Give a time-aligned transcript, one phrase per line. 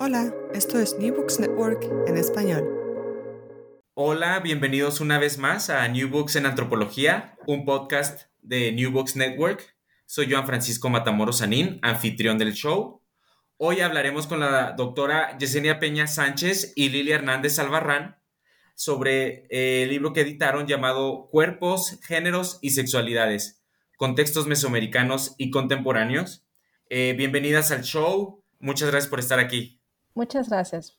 [0.00, 2.68] Hola, esto es New Books Network en español.
[3.94, 9.14] Hola, bienvenidos una vez más a New Books en Antropología, un podcast de New Books
[9.14, 9.76] Network.
[10.04, 13.02] Soy Joan Francisco Matamoros Sanín, anfitrión del show.
[13.56, 18.18] Hoy hablaremos con la doctora Yesenia Peña Sánchez y Lilia Hernández Albarrán
[18.74, 23.62] sobre el libro que editaron llamado Cuerpos, Géneros y Sexualidades,
[23.96, 26.44] Contextos Mesoamericanos y Contemporáneos.
[26.90, 28.44] Eh, bienvenidas al show.
[28.58, 29.80] Muchas gracias por estar aquí.
[30.14, 30.98] Muchas gracias.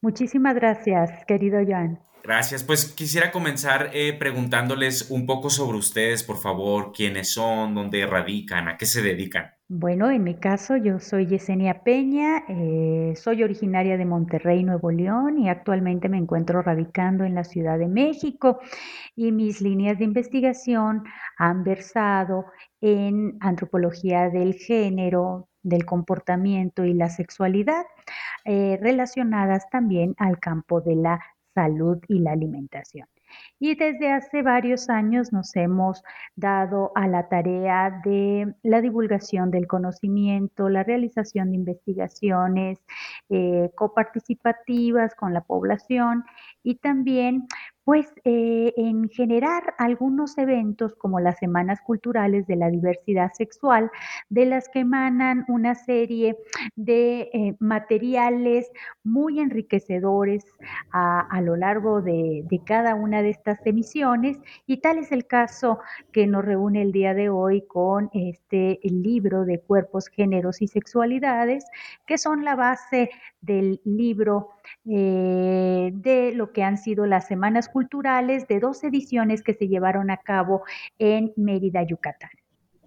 [0.00, 2.00] Muchísimas gracias, querido Joan.
[2.22, 2.62] Gracias.
[2.62, 8.68] Pues quisiera comenzar eh, preguntándoles un poco sobre ustedes, por favor, quiénes son, dónde radican,
[8.68, 9.50] a qué se dedican.
[9.68, 15.38] Bueno, en mi caso yo soy Yesenia Peña, eh, soy originaria de Monterrey, Nuevo León
[15.38, 18.60] y actualmente me encuentro radicando en la Ciudad de México
[19.16, 21.04] y mis líneas de investigación
[21.38, 22.44] han versado
[22.80, 27.84] en antropología del género, del comportamiento y la sexualidad,
[28.44, 31.20] eh, relacionadas también al campo de la
[31.54, 33.06] salud y la alimentación.
[33.58, 36.02] Y desde hace varios años nos hemos
[36.36, 42.78] dado a la tarea de la divulgación del conocimiento, la realización de investigaciones
[43.30, 46.24] eh, coparticipativas con la población
[46.62, 47.46] y también
[47.84, 53.90] pues eh, en generar algunos eventos como las Semanas Culturales de la Diversidad Sexual,
[54.28, 56.36] de las que emanan una serie
[56.76, 58.70] de eh, materiales
[59.02, 60.44] muy enriquecedores
[60.92, 65.80] a, lo largo de, cada una de estas emisiones y tal es el caso
[66.12, 71.64] que nos reúne el día de hoy con este libro de cuerpos, géneros y sexualidades,
[72.06, 73.10] que son la base
[73.40, 74.50] del libro
[74.84, 80.10] eh, de lo que han sido las semanas culturales de dos ediciones que se llevaron
[80.10, 80.62] a cabo
[80.98, 82.30] en Mérida, Yucatán.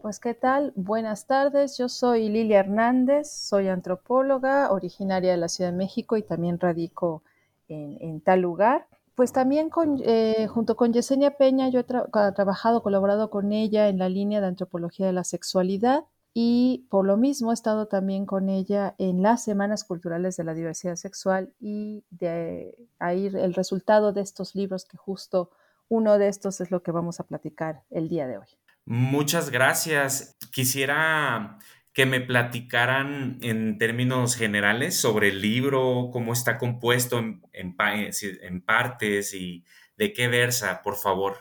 [0.02, 5.72] Pues qué tal, buenas tardes, yo soy Lilia Hernández, soy antropóloga originaria de la Ciudad
[5.72, 7.23] de México y también radico
[7.67, 8.88] en, tal lugar.
[9.16, 9.72] Pues también
[10.03, 14.48] eh, junto con Yesenia Peña yo he trabajado, colaborado con ella en la línea de
[14.48, 16.04] antropología de la sexualidad
[16.38, 20.54] y por lo mismo he estado también con ella en las Semanas Culturales de la
[20.54, 25.50] Diversidad Sexual y de ahí el resultado de estos libros, que justo
[25.88, 28.48] uno de estos es lo que vamos a platicar el día de hoy.
[28.84, 30.36] Muchas gracias.
[30.52, 31.58] Quisiera
[31.94, 39.34] que me platicaran en términos generales sobre el libro, cómo está compuesto en, en partes
[39.34, 39.64] y
[39.96, 41.38] de qué versa, por favor.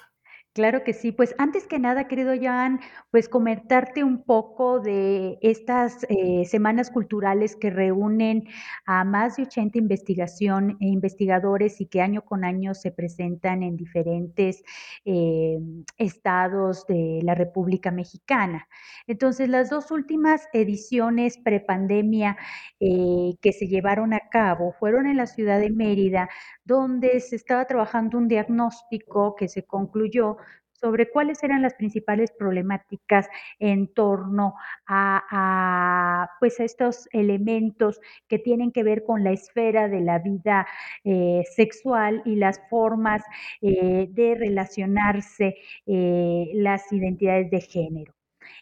[0.55, 1.11] Claro que sí.
[1.11, 2.79] Pues antes que nada, querido Jan,
[3.11, 8.45] pues comentarte un poco de estas eh, semanas culturales que reúnen
[8.87, 13.77] a más de 80 investigación e investigadores y que año con año se presentan en
[13.77, 14.63] diferentes
[15.05, 15.59] eh,
[15.99, 18.69] estados de la República Mexicana.
[19.09, 22.37] Entonces, las dos últimas ediciones prepandemia
[22.79, 26.29] eh, que se llevaron a cabo fueron en la ciudad de Mérida,
[26.65, 30.37] donde se estaba trabajando un diagnóstico que se concluyó
[30.85, 33.27] sobre cuáles eran las principales problemáticas
[33.59, 34.53] en torno
[34.87, 40.67] a, pues estos elementos que tienen que ver con la esfera de la vida
[41.05, 43.23] eh, sexual y las formas
[43.63, 45.57] eh, de relacionarse
[45.87, 48.13] eh, las identidades de género.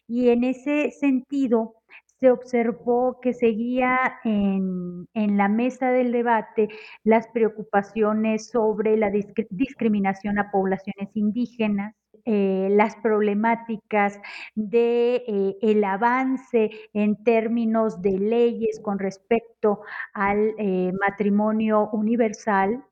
[0.06, 1.82] Y en ese sentido,
[2.22, 6.68] se observó que seguía en, la mesa del debate
[7.02, 9.10] las preocupaciones sobre la
[9.50, 14.20] discriminación a poblaciones indígenas, eh, las problemáticas
[14.54, 19.80] de eh, el avance en términos de leyes con respecto
[20.14, 22.84] al eh, matrimonio universal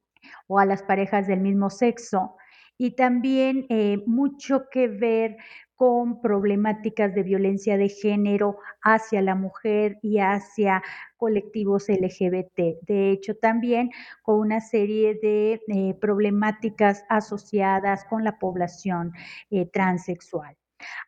[0.49, 2.37] o a las parejas del mismo sexo
[2.81, 3.67] y también
[4.07, 5.37] mucho que ver
[5.81, 10.83] con problemáticas de violencia de género hacia la mujer y hacia
[11.19, 12.83] colectivos LGBT.
[12.87, 13.91] De hecho, también
[14.23, 19.13] con una serie de eh, problemáticas asociadas con la población
[19.51, 20.55] eh, transexual.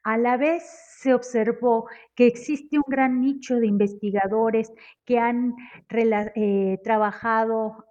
[0.04, 0.62] A la vez
[0.98, 4.72] se observó que existe un gran nicho de investigadores
[5.06, 5.54] que han
[5.90, 7.86] eh, trabajado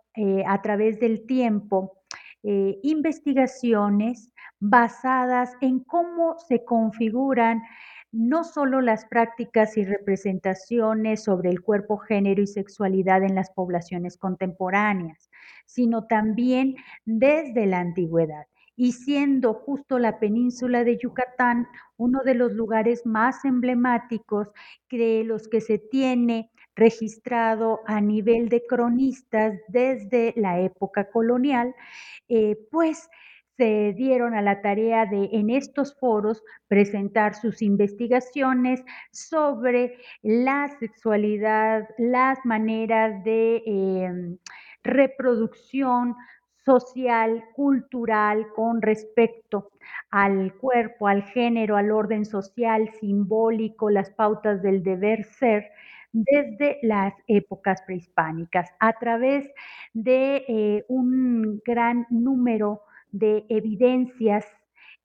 [0.45, 2.00] a través del tiempo
[2.43, 7.61] investigaciones basadas en cómo se configuran
[8.11, 14.17] no solo las prácticas y representaciones sobre el cuerpo, género y sexualidad en las poblaciones
[14.17, 15.29] contemporáneas,
[15.65, 18.45] sino también desde la antigüedad.
[18.75, 21.67] Y siendo justo la península de Yucatán
[21.97, 24.49] uno de los lugares más emblemáticos
[24.89, 31.75] de los que se tiene registrado a nivel de cronistas desde la época colonial,
[32.29, 33.09] eh, pues
[33.57, 41.87] se dieron a la tarea de en estos foros presentar sus investigaciones sobre la sexualidad,
[41.97, 44.37] las maneras de em,
[44.83, 46.15] reproducción
[46.65, 49.71] social, cultural con respecto
[50.09, 55.69] al cuerpo, al género, al orden social, simbólico, las pautas del deber ser
[56.13, 59.49] desde las épocas prehispánicas a través
[59.93, 62.81] de eh, un gran número
[63.11, 64.45] de evidencias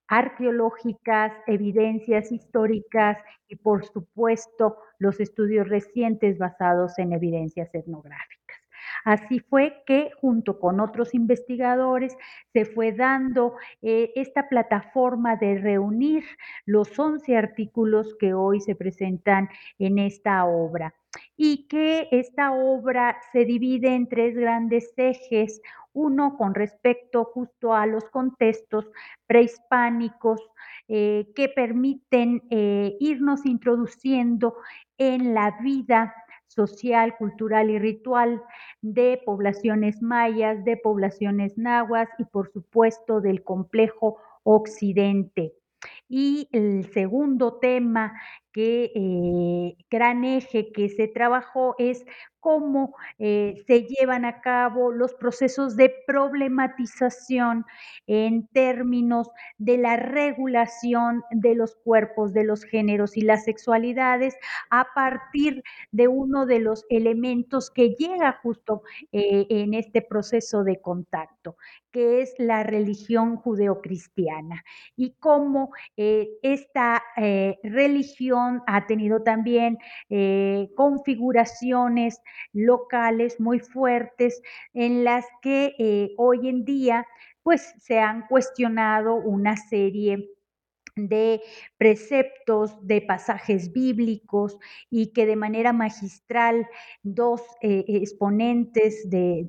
[0.08, 3.18] arqueológicas, evidencias históricas
[3.48, 8.45] y por supuesto los estudios recientes basados en evidencias etnográficas.
[9.06, 12.16] Así fue que junto con otros investigadores
[12.52, 16.24] se fue dando eh, esta plataforma de reunir
[16.64, 19.48] los 11 artículos que hoy se presentan
[19.78, 20.92] en esta obra.
[21.36, 25.62] Y que esta obra se divide en tres grandes ejes,
[25.92, 28.90] uno con respecto justo a los contextos
[29.28, 30.40] prehispánicos
[30.88, 34.56] eh, que permiten eh, irnos introduciendo
[34.98, 36.12] en la vida
[36.46, 38.42] social, cultural y ritual
[38.82, 45.54] de poblaciones mayas, de poblaciones nahuas y por supuesto del complejo occidente.
[46.08, 48.12] Y el segundo tema
[48.56, 52.06] que eh, gran eje que se trabajó es
[52.40, 57.66] cómo eh, se llevan a cabo los procesos de problematización
[58.06, 64.36] en términos de la regulación de los cuerpos, de los géneros y las sexualidades
[64.70, 68.82] a partir de uno de los elementos que llega justo
[69.12, 71.56] eh, en este proceso de contacto,
[71.90, 74.62] que es la religión judeocristiana
[74.96, 77.02] y cómo esta
[77.62, 79.78] religión ha tenido también
[80.10, 82.20] eh, configuraciones
[82.52, 84.42] locales muy fuertes
[84.74, 87.06] en las que eh, hoy en día
[87.42, 90.35] pues se han cuestionado una serie
[90.96, 91.42] de
[91.76, 94.58] preceptos, de pasajes bíblicos
[94.90, 96.66] y que de manera magistral
[97.02, 99.44] dos eh, exponentes de,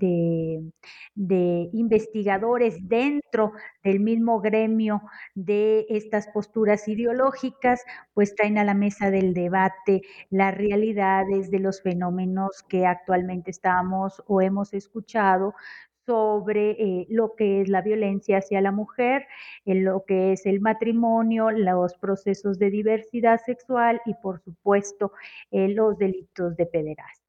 [1.15, 5.01] de, investigadores dentro del mismo gremio
[5.35, 7.81] de estas posturas ideológicas,
[8.13, 14.21] pues traen a la mesa del debate las realidades de los fenómenos que actualmente estamos
[14.27, 15.53] o hemos escuchado
[16.07, 19.27] sobre eh, lo que es la violencia hacia la mujer,
[19.65, 25.11] en lo que es el matrimonio, los procesos de diversidad sexual y por supuesto
[25.51, 27.26] eh, los delitos de pederastia.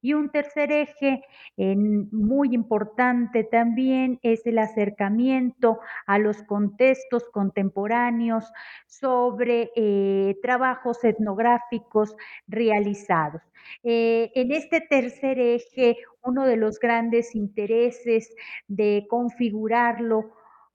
[0.00, 1.22] Y un tercer eje
[1.56, 8.52] muy importante también es el acercamiento a los contextos contemporáneos
[8.86, 12.16] sobre eh, trabajos etnográficos
[12.46, 13.42] realizados.
[13.82, 18.34] Eh, en este tercer eje, uno de los grandes intereses
[18.66, 20.32] de configurarlo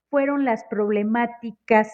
[0.10, 1.92] fueron las problemáticas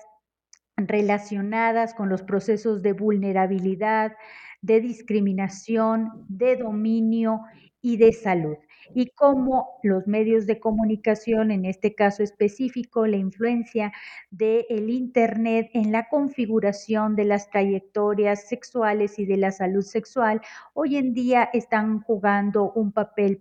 [0.78, 4.16] relacionadas con los procesos de vulnerabilidad,
[4.62, 7.42] de discriminación, de dominio
[7.82, 8.58] y de salud.
[8.94, 13.92] Y cómo los medios de comunicación, en este caso específico, la influencia
[14.32, 20.42] del el Internet en la configuración de las trayectorias sexuales y de la salud sexual,
[20.74, 23.38] hoy en día están jugando un papel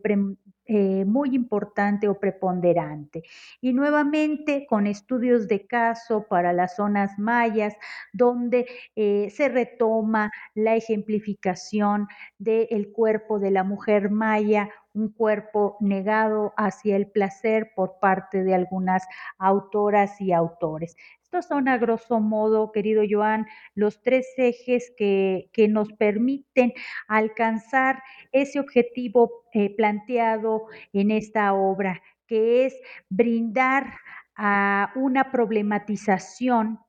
[0.71, 3.23] eh, muy importante o preponderante.
[3.63, 7.75] Y nuevamente con estudios de caso para las zonas mayas,
[8.13, 12.07] donde eh, se retoma la ejemplificación
[12.39, 18.55] del cuerpo de la mujer maya, un cuerpo negado hacia el placer por parte de
[18.55, 19.07] algunas
[19.39, 20.97] autoras y autores.
[21.31, 26.73] Estos son a grosso modo, querido Joan, los tres ejes que, nos permiten
[27.07, 32.81] alcanzar ese objetivo eh, planteado en esta obra, que es
[33.11, 33.93] brindar
[34.37, 36.81] a una problematización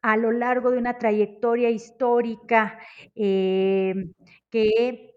[0.00, 2.78] a lo largo de una trayectoria histórica
[3.14, 3.94] eh,
[4.48, 5.14] que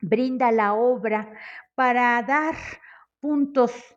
[0.00, 1.30] brinda la obra
[1.74, 2.54] para dar
[3.20, 3.95] puntos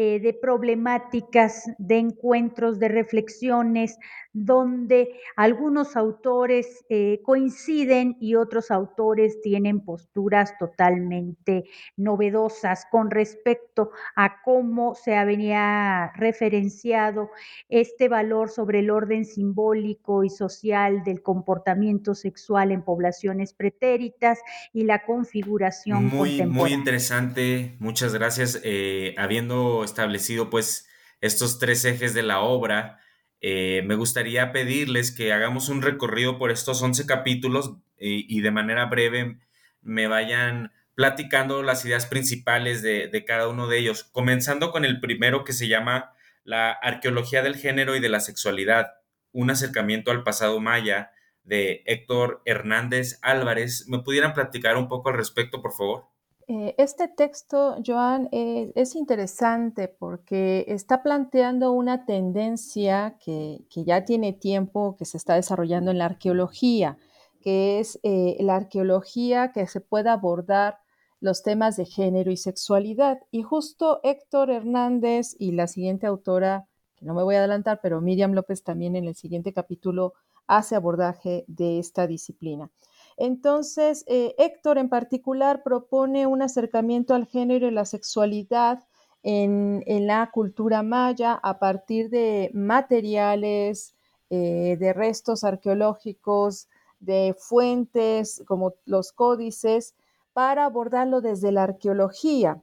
[0.00, 3.98] eh, de problemáticas, de encuentros, de reflexiones,
[4.32, 11.64] donde algunos autores eh, coinciden y otros autores tienen posturas totalmente
[11.96, 17.30] novedosas con respecto a cómo se había referenciado
[17.68, 24.38] este valor sobre el orden simbólico y social del comportamiento sexual en poblaciones pretéritas
[24.72, 28.60] y la configuración muy, Muy interesante, muchas gracias.
[28.62, 30.88] Eh, habiendo establecido pues
[31.20, 33.00] estos tres ejes de la obra,
[33.40, 38.86] eh, me gustaría pedirles que hagamos un recorrido por estos 11 capítulos y de manera
[38.86, 39.40] breve
[39.82, 45.44] me vayan platicando las ideas principales de, cada uno de ellos, comenzando con el primero
[45.44, 48.94] que se llama La arqueología del género y de la sexualidad,
[49.30, 51.12] un acercamiento al pasado maya
[51.44, 53.86] de Héctor Hernández Álvarez.
[53.86, 56.06] ¿Me pudieran platicar un poco al respecto, por favor?
[56.50, 64.32] Eh, este texto, Joan, eh, es interesante porque está planteando una tendencia que, ya tiene
[64.32, 66.96] tiempo, que se está desarrollando en la arqueología,
[67.42, 70.78] que es eh, la arqueología que se pueda abordar
[71.20, 73.18] los temas de género y sexualidad.
[73.30, 78.00] Y justo Héctor Hernández y la siguiente autora, que no me voy a adelantar, pero
[78.00, 80.14] Miriam López también en el siguiente capítulo
[80.46, 82.70] hace abordaje de esta disciplina.
[83.18, 88.84] Entonces, eh, Héctor en particular propone un acercamiento al género y la sexualidad
[89.24, 93.96] en, la cultura maya a partir de materiales,
[94.30, 96.68] eh, de restos arqueológicos,
[97.00, 99.96] de fuentes como los códices,
[100.32, 102.62] para abordarlo desde la arqueología,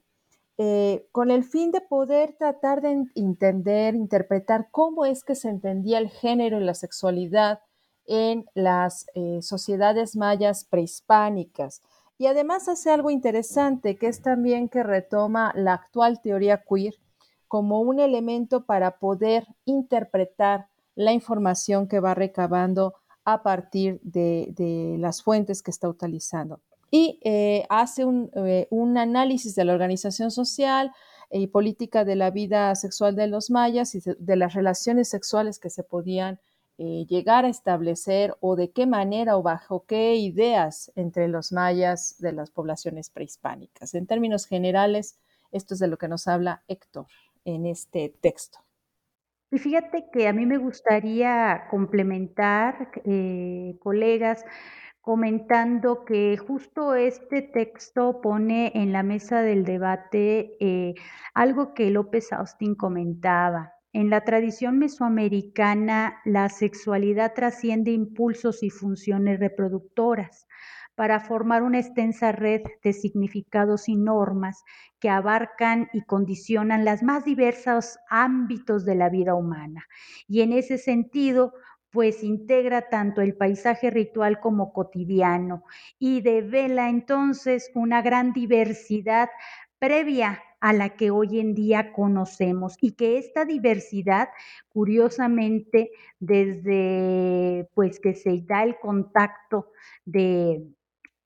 [0.58, 5.98] eh, con el fin de poder tratar de entender, interpretar cómo es que se entendía
[5.98, 7.60] el género y la sexualidad
[8.08, 11.82] en las eh, sociedades mayas prehispánicas.
[12.18, 16.96] Y además hace algo interesante, que es también que retoma la actual teoría queer
[17.48, 22.94] como un elemento para poder interpretar la información que va recabando
[23.26, 26.62] a partir de, las fuentes que está utilizando.
[26.92, 30.94] Y eh, hace un, eh, un, análisis de la organización social
[31.32, 35.70] y política de la vida sexual de los mayas y de las relaciones sexuales que
[35.70, 36.40] se podían
[36.77, 42.17] eh, llegar a establecer o de qué manera o bajo qué ideas entre los mayas
[42.20, 43.94] de las poblaciones prehispánicas.
[43.94, 45.17] En términos generales,
[45.51, 47.08] esto es de lo que nos habla Héctor
[47.46, 48.60] en este texto.
[49.51, 54.44] Y fíjate que a mí me gustaría complementar, eh, colegas,
[55.00, 60.96] comentando que justo este texto pone en la mesa del debate eh,
[61.36, 69.40] algo que López Austin comentaba, en la tradición mesoamericana, la sexualidad trasciende impulsos y funciones
[69.40, 70.48] reproductoras
[70.96, 74.66] para formar una extensa red de significados y normas
[75.00, 79.86] que abarcan y condicionan los más diversos ámbitos de la vida humana.
[80.28, 81.54] Y en ese sentido,
[81.90, 85.64] pues integra tanto el paisaje ritual como cotidiano
[85.98, 89.30] y devela entonces una gran diversidad
[89.80, 94.30] previa a la que hoy en día conocemos y que esta diversidad,
[94.70, 99.72] curiosamente, desde pues que se da el contacto
[100.06, 100.66] de,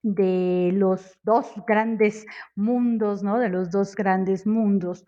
[0.02, 3.38] de los dos grandes mundos, ¿no?
[3.40, 5.06] De los dos grandes mundos,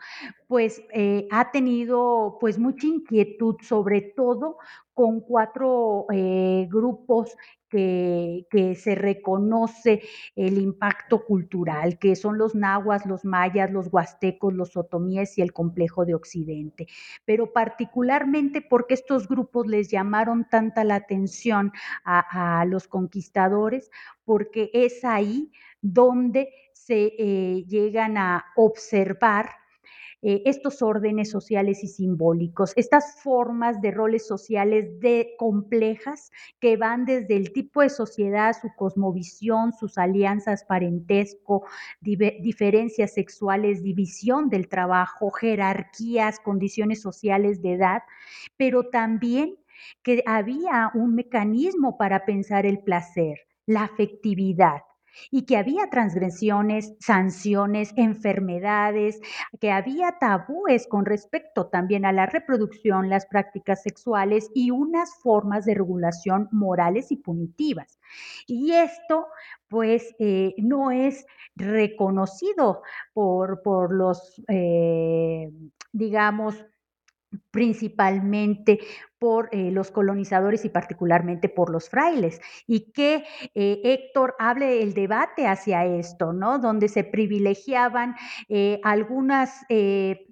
[0.48, 4.58] pues eh, ha tenido pues mucha inquietud, sobre todo
[4.94, 7.36] con cuatro eh, grupos
[7.72, 10.02] que, se reconoce
[10.36, 15.54] el impacto cultural, que son los nahuas, los mayas, los huastecos, los otomíes y el
[15.54, 16.88] complejo de Occidente.
[17.26, 21.72] Pero particularmente porque estos grupos les llamaron tanta la atención
[22.04, 23.90] a, a los conquistadores,
[24.26, 25.52] porque es ahí
[25.82, 29.61] donde se eh, llegan a observar
[30.24, 37.06] eh, estos órdenes sociales y simbólicos, estas formas de roles sociales de, complejas que van
[37.06, 41.64] desde el tipo de sociedad, su cosmovisión, sus alianzas, parentesco,
[42.02, 48.04] diferencias sexuales, división del trabajo, jerarquías, condiciones sociales de edad,
[48.58, 49.56] pero también
[50.04, 54.82] que había un mecanismo para pensar el placer, la afectividad
[55.30, 59.20] y que había transgresiones, sanciones, enfermedades,
[59.60, 65.66] que había tabúes con respecto también a la reproducción, las prácticas sexuales y unas formas
[65.66, 68.00] de regulación morales y punitivas.
[68.48, 69.28] Y esto,
[69.68, 71.26] pues, eh, no es
[71.56, 72.82] reconocido
[73.14, 75.50] por, por los, eh,
[75.92, 76.66] digamos,
[77.52, 78.80] principalmente
[79.20, 82.42] por eh, los colonizadores y particularmente por los frailes.
[82.66, 83.24] Y que
[83.54, 86.58] eh, Héctor hable el debate hacia esto, ¿no?
[86.58, 88.16] Donde se privilegiaban
[88.50, 89.66] eh, algunas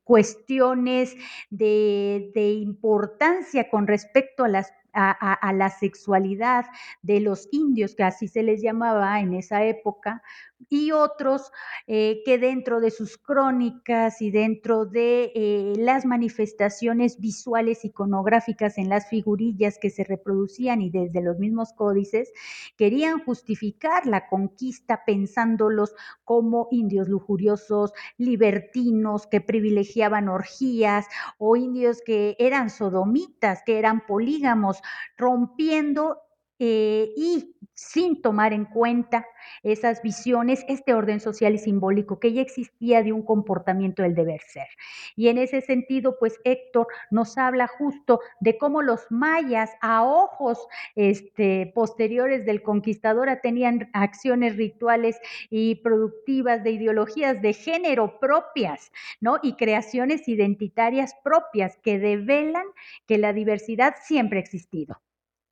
[0.04, 1.16] cuestiones
[1.52, 6.66] de, de importancia con respecto a las a, la sexualidad
[7.02, 10.24] de los indios, que así se les llamaba en esa época,
[10.68, 11.52] y otros
[11.88, 18.90] eh, que dentro de sus crónicas y dentro de eh, las manifestaciones visuales iconográficas en
[18.90, 22.32] las figurillas que se reproducían y desde los mismos códices,
[22.78, 31.06] querían justificar la conquista pensándolos como indios lujuriosos, libertinos, que privilegiaban orgías,
[31.38, 34.82] o indios que eran sodomitas, que eran polígamos,
[35.18, 36.18] rompiendo
[36.60, 39.26] eh, y sin tomar en cuenta
[39.64, 44.42] esas visiones, este orden social y simbólico que ya existía de un comportamiento del deber
[44.48, 44.68] ser.
[45.16, 50.68] Y en ese sentido, pues Héctor nos habla justo de cómo los mayas a ojos
[50.96, 55.18] este, posteriores del conquistador tenían acciones rituales
[55.50, 59.38] y productivas de ideologías de género propias, ¿no?
[59.42, 62.66] Y creaciones identitarias propias que develan
[63.08, 65.00] que la diversidad siempre ha existido.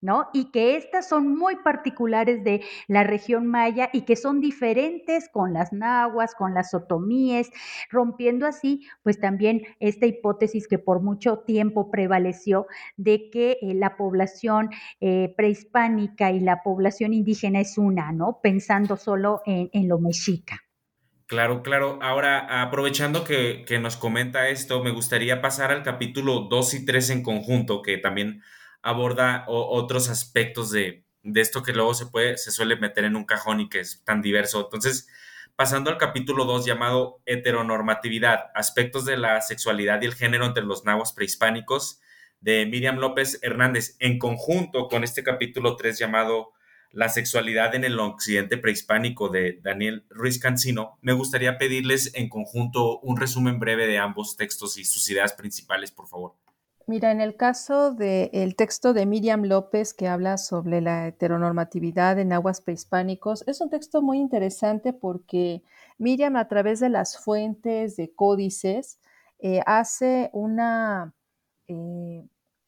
[0.02, 0.30] ¿No?
[0.34, 5.54] Y que estas son muy particulares de la región maya y que son diferentes con
[5.54, 7.50] las nahuas, con las otomíes,
[7.90, 13.98] rompiendo así, pues también esta hipótesis que por mucho tiempo prevaleció de que eh, la
[13.98, 14.70] población
[15.02, 18.40] eh, prehispánica y la población indígena es una, ¿no?
[18.42, 20.62] Pensando solo en, lo mexica.
[21.26, 22.00] Claro, claro.
[22.02, 27.10] Ahora, aprovechando que, que, nos comenta esto, me gustaría pasar al capítulo 2 y 3
[27.10, 28.42] en conjunto, que también
[28.88, 31.04] aborda otros aspectos de,
[31.36, 34.22] esto que luego se puede, se suele meter en un cajón y que es tan
[34.22, 34.64] diverso.
[34.64, 35.10] Entonces,
[35.58, 40.86] pasando al capítulo 2 llamado Heteronormatividad, aspectos de la sexualidad y el género entre los
[40.86, 42.00] nahuas prehispánicos,
[42.40, 46.54] de Miriam López Hernández, en conjunto con este capítulo 3 llamado
[46.92, 53.00] La sexualidad en el occidente prehispánico de Daniel Ruiz Cancino, me gustaría pedirles en conjunto
[53.00, 56.36] un resumen breve de ambos textos y sus ideas principales, por favor.
[56.90, 62.32] Mira, en el caso del texto de Miriam López que habla sobre la heteronormatividad en
[62.32, 65.64] aguas prehispánicos, es un texto muy interesante porque
[65.98, 69.02] Miriam a través de las fuentes de códices
[69.40, 71.14] eh, hace una,
[71.68, 72.26] eh,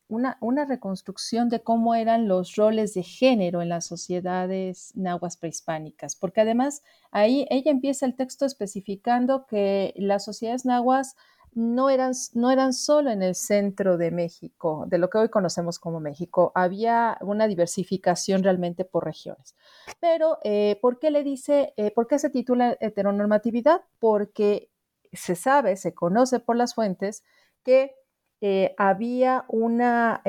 [0.09, 6.17] una, una, reconstrucción de cómo eran los roles de género en las sociedades nahuas prehispánicas,
[6.17, 11.15] porque además ahí ella empieza el texto especificando que las sociedades nahuas
[11.53, 15.79] no eran, no eran solo en el centro de México, de lo que hoy conocemos
[15.79, 19.55] como México, había una diversificación realmente por regiones.
[19.99, 23.81] Pero, eh, ¿por qué le dice, eh, por qué se titula heteronormatividad?
[23.99, 24.69] Porque
[25.11, 27.23] se sabe, se conoce por las fuentes
[27.63, 27.95] que
[28.41, 30.21] eh, había una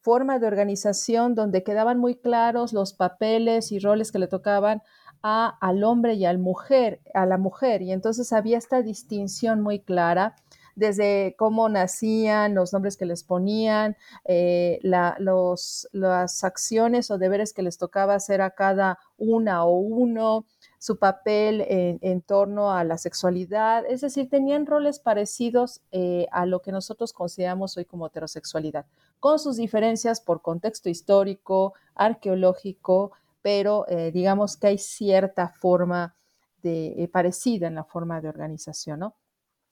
[0.00, 4.82] forma de organización donde quedaban muy claros los papeles y roles que le tocaban
[5.22, 9.78] a, al hombre y al mujer, a la mujer, y entonces había esta distinción muy
[9.78, 10.34] clara
[10.74, 14.80] desde cómo nacían, los nombres que les ponían, eh,
[15.18, 20.46] los, las acciones o deberes que les tocaba hacer a cada una o uno,
[20.78, 26.60] su papel en, torno a la sexualidad, es decir, tenían roles parecidos eh, a lo
[26.60, 28.84] que nosotros consideramos hoy como heterosexualidad,
[29.20, 36.16] con sus diferencias por contexto histórico, arqueológico, pero eh, digamos que hay cierta forma
[36.62, 39.14] de, parecida en la forma de organización, ¿no?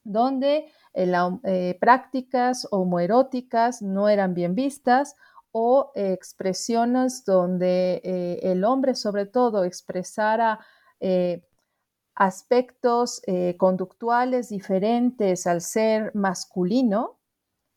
[0.05, 1.13] Donde eh,
[1.45, 5.17] eh, prácticas homoeróticas no eran bien vistas
[5.53, 10.61] o expresiones donde eh, el hombre sobre todo expresara
[12.15, 13.23] aspectos
[13.57, 17.19] conductuales diferentes al ser masculino,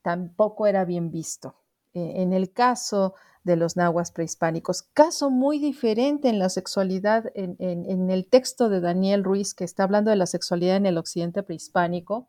[0.02, 1.54] tampoco era bien visto.
[1.94, 4.82] en el caso de los nahuas prehispánicos.
[4.82, 10.10] Caso muy diferente en la sexualidad, en, el texto de Daniel Ruiz, que está hablando
[10.10, 12.26] de la sexualidad en el occidente prehispánico,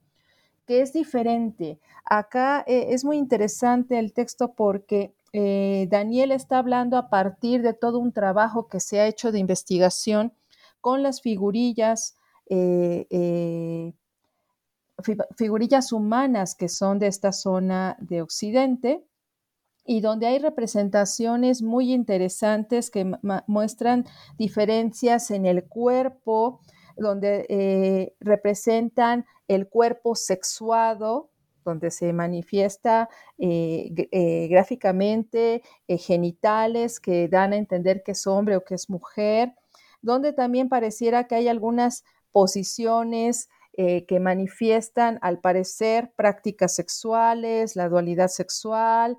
[0.66, 1.80] que es diferente.
[2.04, 7.74] Acá eh, es muy interesante el texto porque eh, Daniel está hablando a partir de
[7.74, 10.34] todo un trabajo que se ha hecho de investigación
[10.82, 13.94] con las figurillas, eh,
[15.36, 19.04] figurillas humanas que son de esta zona de Occidente
[19.86, 23.10] y donde hay representaciones muy interesantes que
[23.46, 24.06] muestran
[24.38, 26.60] diferencias en el cuerpo,
[26.98, 31.30] donde eh, representan el cuerpo sexuado,
[31.64, 38.64] donde se manifiesta eh, eh, gráficamente genitales que dan a entender que es hombre o
[38.64, 39.54] que es mujer,
[40.02, 48.30] donde también pareciera que hay algunas posiciones que manifiestan, al parecer, prácticas sexuales, la dualidad
[48.30, 49.18] sexual,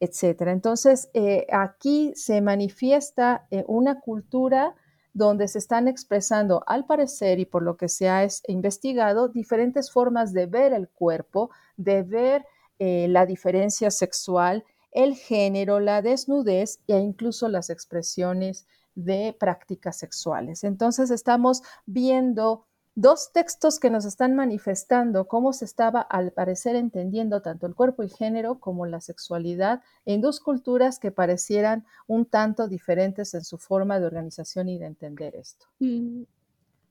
[0.00, 0.52] etcétera.
[0.52, 4.74] Entonces, eh, aquí se manifiesta eh, una cultura
[5.14, 10.34] donde se están expresando, al parecer y por lo que se ha investigado, diferentes formas
[10.34, 12.44] de ver el cuerpo, de ver
[12.78, 20.64] eh, la diferencia sexual, el género, la desnudez e incluso las expresiones de prácticas sexuales.
[20.64, 27.42] Entonces, estamos viendo dos textos que nos están manifestando cómo se estaba al parecer entendiendo
[27.42, 32.68] tanto el cuerpo y género como la sexualidad en dos culturas que parecieran un tanto
[32.68, 35.66] diferentes en su forma de organización y de entender esto.
[35.78, 36.26] Y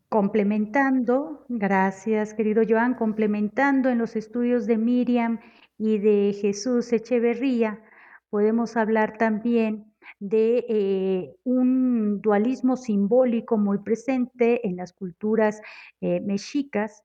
[0.08, 5.40] complementando, gracias querido Joan, complementando en los estudios de Miriam
[5.80, 7.82] y de Jesús Echeverría,
[8.30, 15.62] podemos hablar también de eh, un dualismo simbólico muy presente en las culturas
[16.02, 17.04] eh, mexicas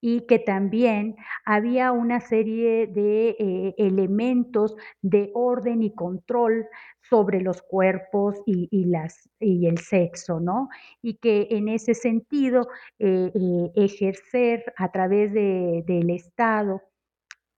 [0.00, 6.66] y que también había una serie de eh, elementos de orden y control
[7.00, 10.68] sobre los cuerpos y, y, las, y el sexo, ¿no?
[11.02, 16.82] Y que en ese sentido ejercer a través de, del Estado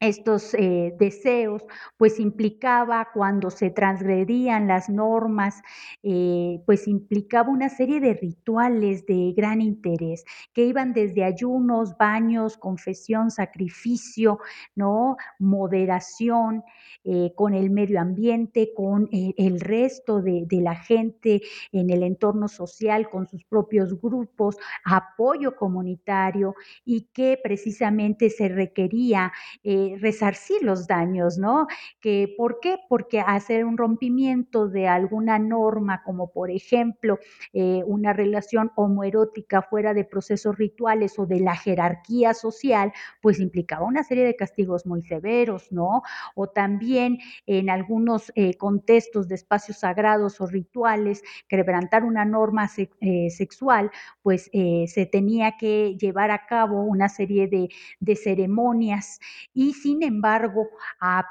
[0.01, 1.65] estos eh, deseos,
[1.97, 5.61] pues implicaba cuando se transgredían las normas,
[6.03, 12.57] eh, pues implicaba una serie de rituales de gran interés que iban desde ayunos, baños,
[12.57, 14.39] confesión, sacrificio,
[14.77, 15.17] ¿no?
[15.41, 16.63] Moderación
[17.05, 21.41] eh, con el medio ambiente, con el resto de, la gente
[21.73, 29.33] en el entorno social, con sus propios grupos, apoyo comunitario y que precisamente se requería
[29.97, 31.67] resarcir los daños, ¿no?
[32.01, 32.79] Que, ¿Por qué?
[32.89, 37.19] Porque hacer un rompimiento de alguna norma, como por ejemplo
[37.53, 43.87] eh, una relación homoerótica fuera de procesos rituales o de la jerarquía social, pues implicaba
[43.87, 46.03] una serie de castigos muy severos, ¿no?
[46.35, 52.69] O también en algunos eh, contextos de espacios sagrados o rituales, quebrantar una norma
[53.01, 53.91] eh, sexual,
[54.23, 57.69] pues se tenía que llevar a cabo una serie de,
[58.01, 59.21] de ceremonias
[59.55, 60.69] y sin embargo,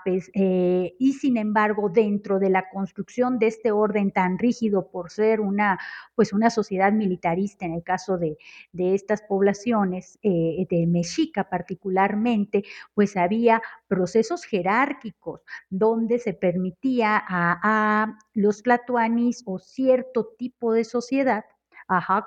[0.06, 5.40] eh, y sin embargo, dentro de la construcción de este orden tan rígido por ser
[5.40, 5.78] una,
[6.16, 8.38] pues una sociedad militarista en el caso de,
[8.72, 17.60] de estas poblaciones, eh, de Mexica particularmente, pues había procesos jerárquicos donde se permitía a,
[17.64, 21.46] a los tlatoanis o cierto tipo de sociedad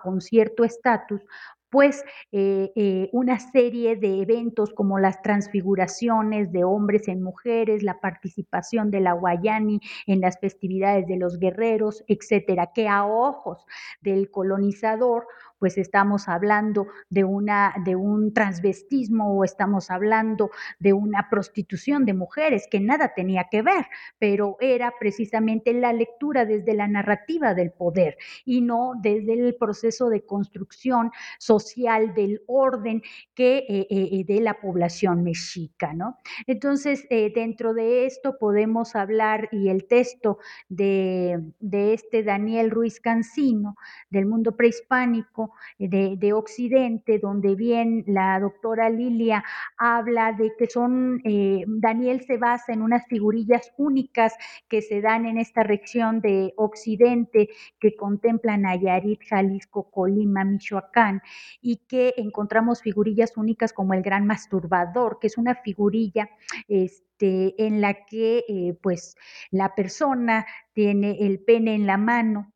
[0.03, 1.23] con cierto estatus,
[1.71, 8.01] pues eh, eh, una serie de eventos como las transfiguraciones de hombres en mujeres, la
[8.01, 13.65] participación de la Guayani en las festividades de los guerreros, etcétera, que a ojos
[14.01, 15.27] del colonizador
[15.61, 22.15] pues estamos hablando de, una, de un transvestismo o estamos hablando de una prostitución de
[22.15, 23.87] mujeres que nada tenía que ver,
[24.19, 30.09] pero era precisamente la lectura desde la narrativa del poder y no desde el proceso
[30.09, 33.03] de construcción social del orden
[33.35, 36.19] que eh, eh, de la población mexica, ¿no?
[36.47, 42.99] Entonces, eh, dentro de esto podemos hablar y el texto de, de este Daniel Ruiz
[43.01, 43.77] Cancino
[44.09, 49.45] del mundo prehispánico de, de, Occidente, donde bien la doctora Lilia
[49.77, 54.35] habla de que son, eh, Daniel se basa en unas figurillas únicas
[54.69, 61.23] que se dan en esta región de Occidente que contemplan Nayarit, Jalisco, Colima, Michoacán,
[61.61, 66.31] y que encontramos figurillas únicas como el gran masturbador, que es una figurilla
[66.69, 69.17] este, en la que eh, pues
[69.51, 72.53] la persona tiene el pene en la mano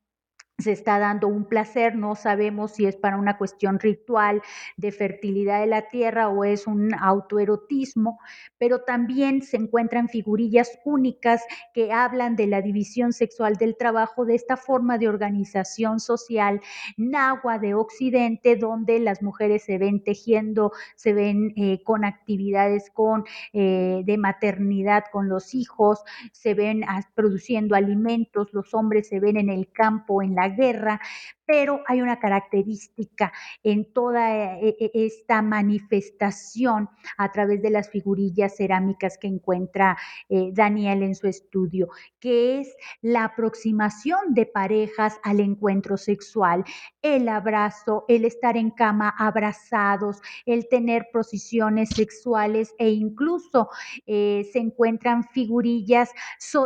[0.59, 4.41] se está dando un placer, no sabemos si es para una cuestión ritual
[4.77, 8.21] de fertilidad de la tierra o es un autoerotismo,
[8.57, 14.37] pero también se encuentran figurillas únicas que hablan de la división sexual del trabajo, de
[14.37, 16.61] esta forma de organización social
[16.97, 23.25] nahua de Occidente, donde las mujeres se ven tejiendo, se ven eh, con actividades con,
[23.53, 26.83] eh, de maternidad con los hijos, se ven
[27.15, 31.01] produciendo alimentos, los hombres se ven en el campo, en la guerra,
[31.47, 38.57] pero hay una característica en toda eh, eh, esta manifestación a través de las figurillas
[38.57, 39.97] cerámicas que encuentra
[40.29, 46.65] eh, Daniel en su estudio, que es la aproximación de parejas al encuentro sexual,
[47.03, 53.69] el abrazo, el estar en cama abrazados, el tener posiciones sexuales e incluso
[54.07, 56.11] se encuentran figurillas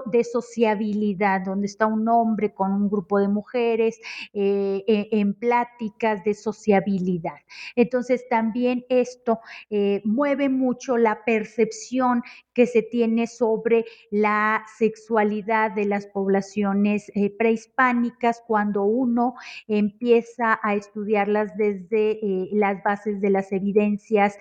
[0.07, 3.68] de sociabilidad, donde está un hombre con un grupo de mujeres.
[3.69, 7.37] Eh, eh, en pláticas de sociabilidad.
[7.77, 12.23] Entonces también esto eh, mueve mucho la percepción
[12.55, 19.35] que se tiene sobre la sexualidad de las poblaciones eh, prehispánicas cuando uno
[19.67, 22.19] empieza a estudiarlas desde
[22.53, 24.39] las bases de las evidencias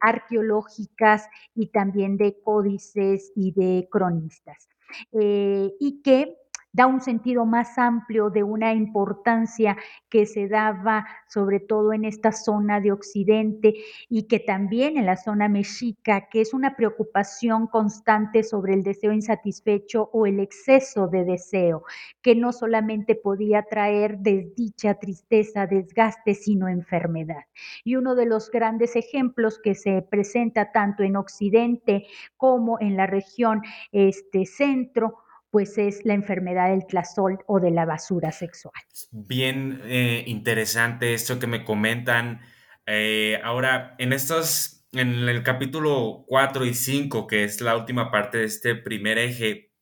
[0.00, 4.68] arqueológicas y también de códices y de cronistas.
[5.12, 6.41] y que
[6.72, 9.76] da un sentido más amplio de una importancia
[10.08, 13.74] que se daba sobre todo en esta zona de Occidente
[14.08, 19.12] y que también en la zona mexica, que es una preocupación constante sobre el deseo
[19.12, 21.84] insatisfecho o el exceso de deseo,
[22.22, 27.44] que no solamente podía traer desdicha, tristeza, desgaste, sino enfermedad.
[27.84, 32.06] Y uno de los grandes ejemplos que se presenta tanto en Occidente
[32.36, 35.21] como en la región este centro
[35.52, 38.72] pues es la enfermedad del tlazol o de la basura sexual.
[39.10, 42.40] Bien eh, interesante esto que me comentan.
[42.86, 48.38] Eh, ahora, en estos, en el capítulo 4 y 5, que es la última parte
[48.38, 49.74] de este primer eje,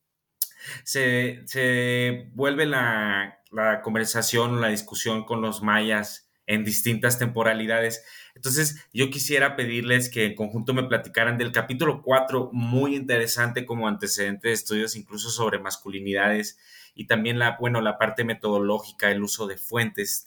[0.83, 8.03] se, se vuelve la, la conversación la discusión con los mayas en distintas temporalidades.
[8.35, 13.87] Entonces, yo quisiera pedirles que en conjunto me platicaran del capítulo 4, muy interesante como
[13.87, 16.57] antecedente de estudios incluso sobre masculinidades
[16.93, 20.25] y también la, bueno, la parte metodológica, el uso de fuentes,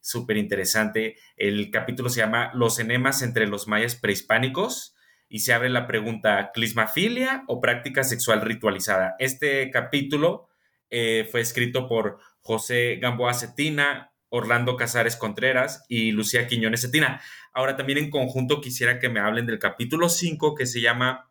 [0.00, 1.16] súper interesante.
[1.36, 4.94] El capítulo se llama Los enemas entre los mayas prehispánicos
[5.28, 9.16] y se abre la pregunta, ¿clismafilia o práctica sexual ritualizada?
[9.18, 10.48] Este capítulo
[10.90, 17.20] eh, fue escrito por José Gamboa Cetina, Orlando Casares Contreras y Lucía Quiñones Cetina.
[17.52, 21.30] Ahora también en conjunto quisiera que me hablen del capítulo 5 que se llama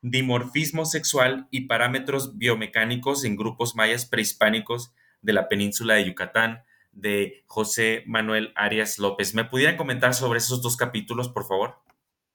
[0.00, 7.44] Dimorfismo sexual y parámetros biomecánicos en grupos mayas prehispánicos de la península de Yucatán de
[7.46, 9.34] José Manuel Arias López.
[9.34, 11.74] ¿Me pudieran comentar sobre esos dos capítulos, por favor?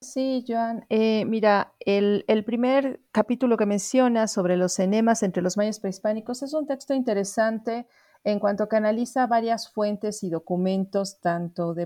[0.02, 0.86] Sí, Joan.
[0.90, 6.54] Eh, mira, el, primer capítulo que menciona sobre los enemas entre los mayas prehispánicos es
[6.54, 7.88] un texto interesante
[8.26, 11.86] en cuanto que analiza varias fuentes y documentos, tanto de,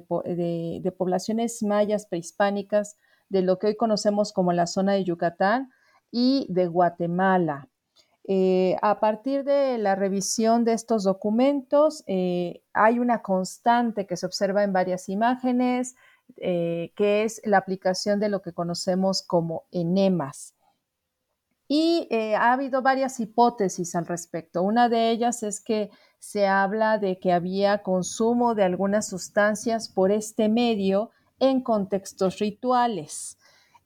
[0.97, 2.97] poblaciones mayas prehispánicas,
[3.28, 5.69] de lo que hoy conocemos como la zona de Yucatán
[6.12, 7.67] y de Guatemala.
[8.23, 14.25] Eh, a partir de la revisión de estos documentos, eh, hay una constante que se
[14.25, 15.95] observa en varias imágenes,
[16.38, 20.56] eh, que es la aplicación de lo que conocemos como enemas.
[21.71, 24.63] Y eh, ha habido varias hipótesis al respecto.
[24.63, 30.12] Una de ellas es que se habla de que había consumo de algunas sustancias por
[30.12, 33.38] este medio en contextos rituales.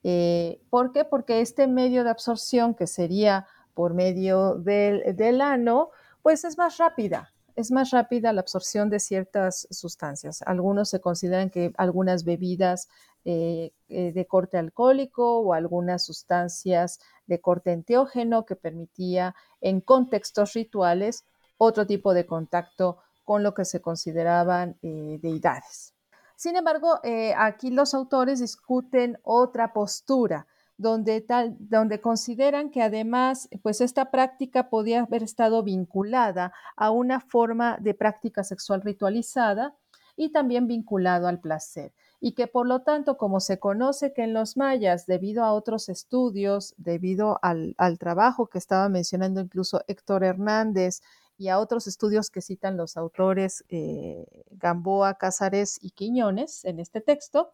[0.01, 1.03] Eh, ¿Por qué?
[1.03, 5.89] Porque este medio de absorción, que sería por medio del, del ano,
[6.21, 10.41] pues es más rápida es más rápida la absorción de ciertas sustancias.
[10.43, 12.89] Algunos se consideran que algunas bebidas
[13.25, 20.53] eh, eh, de corte alcohólico o algunas sustancias de corte enteógeno que permitía en contextos
[20.53, 21.25] rituales
[21.57, 25.93] otro tipo de contacto con lo que se consideraban eh, deidades.
[26.35, 26.99] Sin embargo,
[27.37, 30.45] aquí los autores discuten otra postura
[30.77, 37.21] donde, tal, donde consideran que además, pues esta práctica podía haber estado vinculada a una
[37.21, 39.77] forma de práctica sexual ritualizada
[40.15, 41.93] y también vinculado al placer.
[42.25, 45.89] Y que por lo tanto, como se conoce que en los mayas, debido a otros
[45.89, 51.01] estudios, debido al, trabajo que estaba mencionando incluso Héctor Hernández
[51.37, 57.01] y a otros estudios que citan los autores eh, Gamboa, Cázares y Quiñones en este
[57.01, 57.51] texto,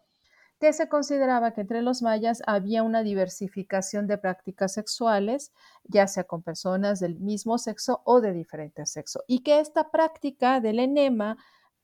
[0.60, 5.52] que se consideraba que entre los mayas había una diversificación de prácticas sexuales,
[5.86, 10.60] ya sea con personas del mismo sexo o de diferente sexo, y que esta práctica
[10.60, 11.38] del enema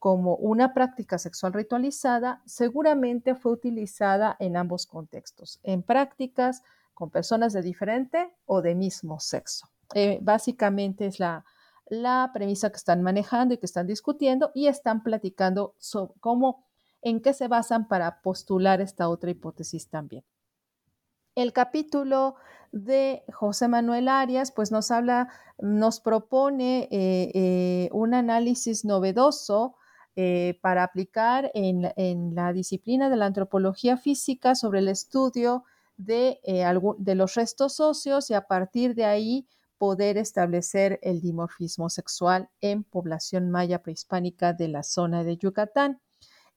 [0.06, 6.62] como una práctica sexual ritualizada seguramente fue utilizada en ambos contextos, en prácticas
[6.94, 9.68] con personas de diferente o de mismo sexo.
[9.96, 11.44] Eh, básicamente es la,
[12.36, 16.68] premisa que están manejando y que están discutiendo y están platicando sobre cómo
[17.02, 20.24] en qué se basan para postular esta otra hipótesis también.
[21.34, 22.36] El capítulo
[22.72, 29.78] de José Manuel Arias, pues nos habla, nos propone eh, eh, un análisis novedoso
[30.16, 35.64] eh, para aplicar en, la disciplina de la antropología física sobre el estudio
[35.98, 36.40] de,
[36.98, 39.48] de los restos óseos y a partir de ahí
[39.78, 46.00] poder establecer el dimorfismo sexual en población maya prehispánica de la zona de Yucatán.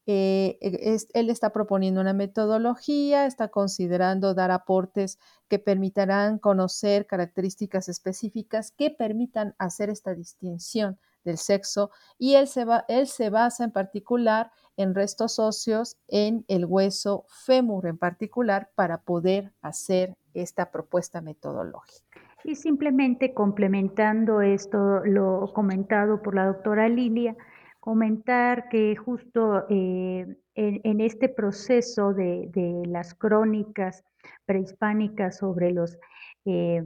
[0.06, 5.18] Eh, e, él está proponiendo una metodología, está considerando dar aportes
[5.48, 12.64] que permitirán conocer características específicas que permitan hacer esta distinción del sexo y él se,
[12.88, 19.02] él se basa en particular en restos óseos en el hueso fémur en particular para
[19.02, 22.20] poder hacer esta propuesta metodológica.
[22.44, 27.36] Y simplemente complementando esto, lo comentado por la doctora Lilia,
[27.80, 34.04] comentar que justo eh, en, este proceso de, las crónicas
[34.46, 35.98] prehispánicas sobre los
[36.44, 36.82] eh,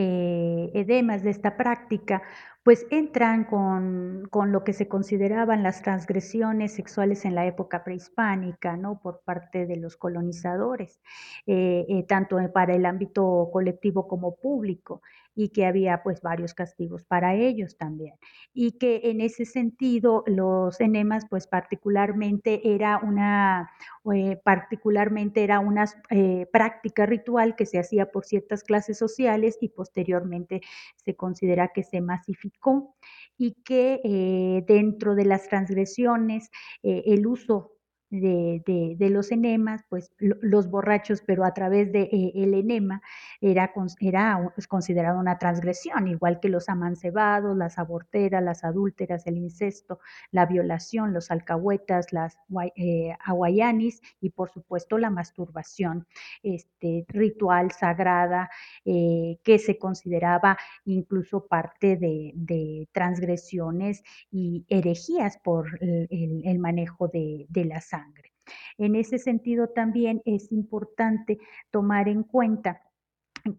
[0.00, 2.22] eh, edemas de esta práctica,
[2.62, 9.00] pues entran con, lo que se consideraban las transgresiones sexuales en la época prehispánica, ¿no?
[9.00, 11.00] Por parte de los colonizadores,
[12.06, 15.02] tanto para el ámbito colectivo como público.
[15.38, 18.16] Y que había pues varios castigos para ellos también.
[18.52, 23.70] Y que en ese sentido los enemas pues particularmente era una,
[24.12, 29.68] eh, particularmente era una eh, práctica ritual que se hacía por ciertas clases sociales y
[29.68, 30.60] posteriormente
[30.96, 32.96] se considera que se masificó
[33.36, 36.50] y que eh, dentro de las transgresiones
[36.82, 37.77] el uso
[38.10, 43.02] de, de, los enemas, pues los borrachos, pero a través de eh, el enema
[43.40, 50.00] era, era considerado una transgresión, igual que los amancebados, las aborteras, las adúlteras, el incesto,
[50.30, 52.38] la violación, los alcahuetas, las
[52.76, 53.14] eh,
[54.20, 56.06] y por supuesto la masturbación
[56.42, 58.50] este, ritual, sagrada,
[58.84, 67.08] eh, que se consideraba incluso parte de, de transgresiones y herejías por el, el manejo
[67.08, 67.80] de, de la
[68.78, 71.38] En ese sentido también es importante
[71.70, 72.82] tomar en cuenta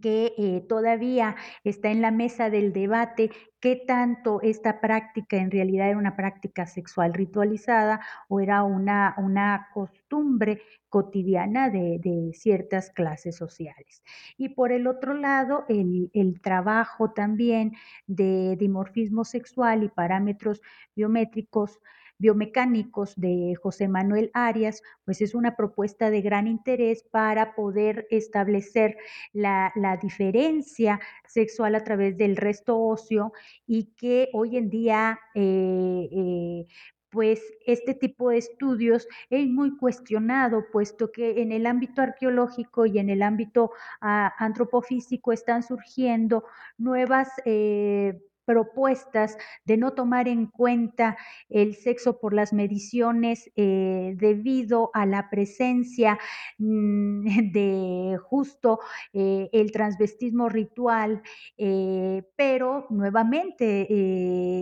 [0.01, 5.89] que eh, todavía está en la mesa del debate qué tanto esta práctica en realidad
[5.89, 14.03] era una práctica sexual ritualizada o era una, una costumbre cotidiana de, ciertas clases sociales.
[14.37, 17.73] Y por el otro lado, el, el trabajo también
[18.07, 20.61] de dimorfismo sexual y parámetros
[20.95, 21.79] biométricos
[22.19, 28.97] biomecánicos de José Manuel Arias, pues es una propuesta de gran interés para poder establecer
[29.33, 33.33] la, diferencia sexual a través del resto óseo
[33.65, 36.65] y que hoy en día eh, eh,
[37.09, 42.99] pues este tipo de estudios es muy cuestionado, puesto que en el ámbito arqueológico y
[42.99, 46.43] en el ámbito ah, antropofísico están surgiendo
[46.77, 54.89] nuevas eh, propuestas de no tomar en cuenta el sexo por las mediciones eh, debido
[54.95, 56.17] a la presencia
[56.57, 58.79] mm, de justo
[59.13, 61.21] eh, el transvestismo ritual,
[61.59, 63.87] eh, pero nuevamente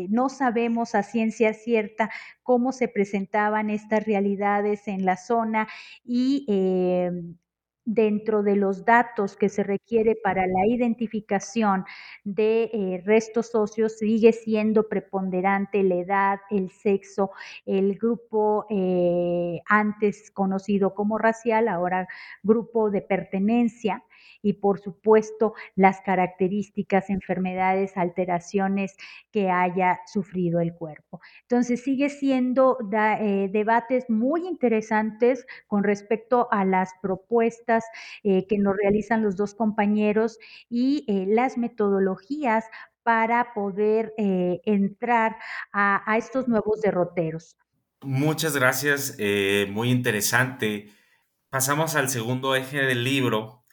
[0.10, 2.10] no sabemos a ciencia cierta
[2.44, 5.66] cómo se presentaban estas realidades en la zona
[6.04, 6.46] y
[7.88, 11.86] dentro de los datos que se requiere para la identificación
[12.26, 17.32] de eh, restos socios sigue siendo preponderante la edad, el sexo,
[17.66, 22.10] el grupo eh, antes conocido como racial, ahora
[22.44, 24.04] grupo de pertenencia
[24.48, 28.96] y por supuesto las características, enfermedades, alteraciones
[29.30, 31.20] que haya sufrido el cuerpo.
[31.42, 37.84] Entonces sigue siendo eh, debates muy interesantes con respecto a las propuestas
[38.24, 42.66] eh, que nos realizan los dos compañeros y eh, las metodologías
[43.04, 45.38] para poder entrar
[45.72, 47.56] a, a, estos nuevos derroteros.
[48.02, 49.18] Muchas gracias,
[49.70, 50.90] muy interesante.
[51.50, 53.64] Pasamos al segundo eje del libro,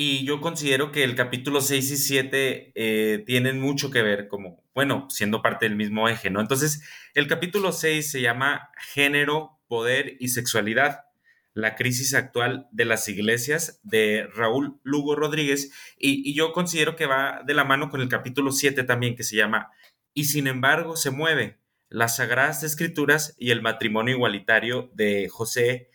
[0.00, 4.62] y yo considero que el capítulo 6 y 7 eh, tienen mucho que ver, como,
[4.72, 6.40] bueno, siendo parte del mismo eje, ¿no?
[6.40, 6.84] Entonces,
[7.14, 11.06] el capítulo 6 se llama Género, Poder y Sexualidad,
[11.52, 17.42] la crisis actual de las iglesias, de Raúl Lugo Rodríguez, y, yo considero que va
[17.44, 19.72] de la mano con el capítulo 7 también, que se llama
[20.14, 21.58] Y sin embargo se mueve,
[21.88, 25.90] las Sagradas Escrituras y el matrimonio igualitario de José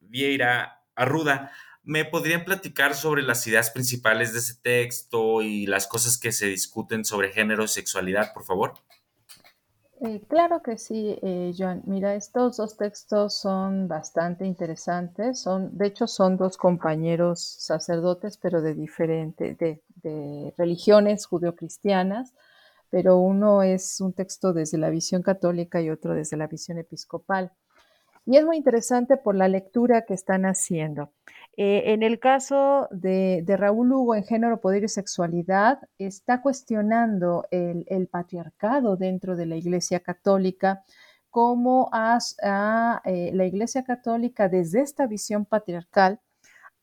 [0.00, 1.52] Vieira Arruda.
[1.86, 6.46] ¿Me podrían platicar sobre las ideas principales de ese texto y las cosas que se
[6.46, 8.74] discuten sobre género y sexualidad, por favor?
[10.00, 11.82] Eh, claro que sí, eh, Joan.
[11.86, 15.40] Mira, estos dos textos son bastante interesantes.
[15.40, 22.34] Son, de hecho, son dos compañeros sacerdotes, pero de diferentes, de, de religiones judeocristianas.
[22.90, 27.52] Pero uno es un texto desde la visión católica y otro desde la visión episcopal.
[28.26, 31.12] Y es muy interesante por la lectura que están haciendo.
[31.58, 38.08] Eh, en el caso de, Raúl Hugo en género, poder y sexualidad, está cuestionando el,
[38.08, 40.84] patriarcado dentro de la Iglesia Católica,
[41.30, 46.20] cómo eh, la Iglesia Católica desde esta visión patriarcal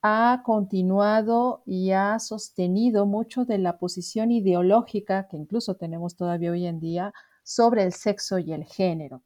[0.01, 6.65] ha continuado y ha sostenido mucho de la posición ideológica que incluso tenemos todavía hoy
[6.67, 9.23] en día sobre el sexo y el género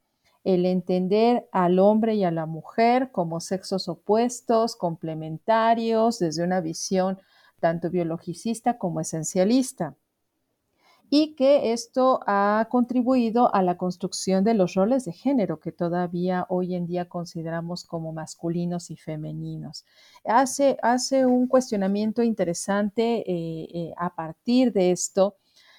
[0.47, 7.19] el entender al hombre y a la mujer como sexos opuestos, complementarios, desde una visión
[7.60, 9.97] tanto biologicista como esencialista.
[11.10, 16.45] Y que esto ha contribuido a la construcción de los roles de género que todavía
[16.47, 19.83] hoy en día consideramos como masculinos y femeninos.
[20.23, 25.36] Hace, hace un cuestionamiento interesante eh, eh, a partir de esto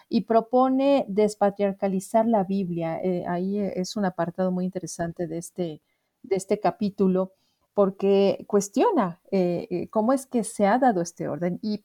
[0.08, 3.00] y propone despatriarcalizar la Biblia.
[3.02, 5.82] Eh, ahí es un apartado muy interesante de este,
[6.22, 7.32] de este capítulo,
[7.78, 11.80] porque cuestiona eh, eh, cómo es que se ha dado este orden y,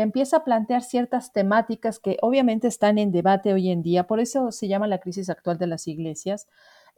[0.00, 4.50] empieza a plantear ciertas temáticas que obviamente están en debate hoy en día, por eso
[4.50, 6.48] se llama la crisis actual de las iglesias,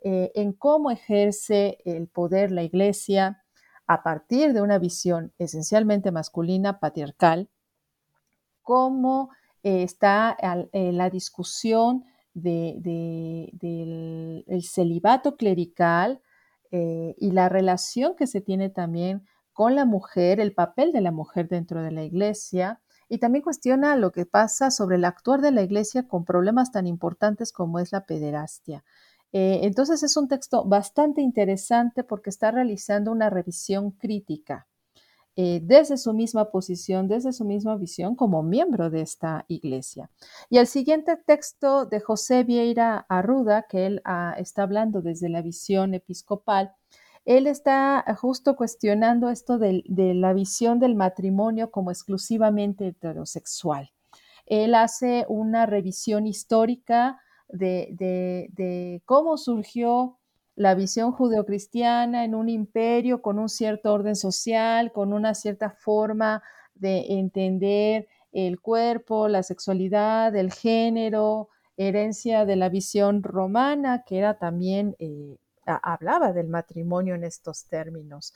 [0.04, 3.42] eh, en cómo ejerce el poder la iglesia
[3.88, 7.48] a partir de una visión esencialmente masculina, patriarcal,
[8.62, 9.30] cómo
[9.62, 10.36] está
[10.72, 12.04] la discusión
[12.34, 13.52] del
[14.62, 16.20] celibato clerical,
[16.72, 21.10] eh, y la relación que se tiene también con la mujer, el papel de la
[21.10, 25.50] mujer dentro de la iglesia, y también cuestiona lo que pasa sobre el actuar de
[25.50, 28.84] la iglesia con problemas tan importantes como es la pederastia.
[29.32, 34.68] Eh, entonces es un texto bastante interesante porque está realizando una revisión crítica
[35.42, 40.10] eh, desde su misma posición, desde su misma visión como miembro de esta iglesia.
[40.50, 45.40] Y el siguiente texto de José Vieira Arruda, que él ah, está hablando desde la
[45.40, 46.74] visión episcopal,
[47.24, 53.92] él está justo cuestionando esto de, la visión del matrimonio como exclusivamente heterosexual.
[54.44, 57.18] Él hace una revisión histórica
[57.48, 60.19] de cómo surgió
[60.60, 66.42] la visión judeocristiana en un imperio con un cierto orden social, con una cierta forma
[66.74, 71.48] de entender el cuerpo, la sexualidad, el género,
[71.78, 78.34] herencia de la visión romana, que era también, eh, hablaba del matrimonio en estos términos.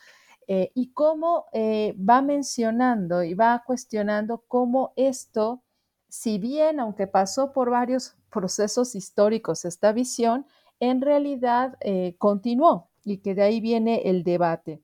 [0.49, 5.62] Eh, y cómo eh, va mencionando y va cuestionando cómo esto,
[6.09, 10.47] si bien, aunque pasó por varios procesos históricos esta visión,
[10.81, 14.83] en realidad eh, continuó y que de ahí viene el debate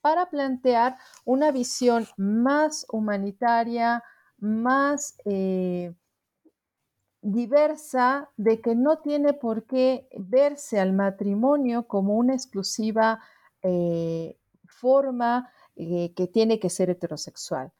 [0.00, 4.02] para plantear una visión más humanitaria,
[4.38, 5.92] más eh,
[7.20, 13.20] diversa, de que no tiene por qué verse al matrimonio como una exclusiva
[13.62, 17.72] eh, forma que tiene que ser heterosexual.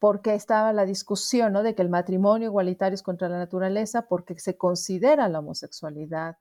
[0.00, 1.62] Porque estaba la discusión ¿no?
[1.62, 6.38] de que el matrimonio igualitario es contra la naturaleza porque se considera la homosexualidad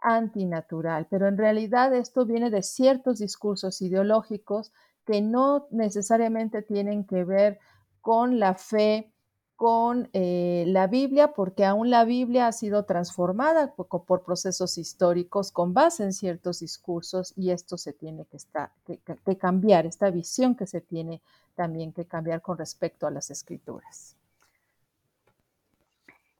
[0.00, 4.72] antinatural, pero en realidad esto viene de ciertos discursos ideológicos
[5.04, 7.58] que no necesariamente tienen que ver
[8.00, 9.12] con la fe,
[9.56, 15.72] con eh, la Biblia, porque aún la Biblia ha sido transformada por, procesos históricos con
[15.72, 21.22] base en ciertos discursos y esto se tiene que, cambiar, esta visión que se tiene
[21.54, 24.14] también que cambiar con respecto a las escrituras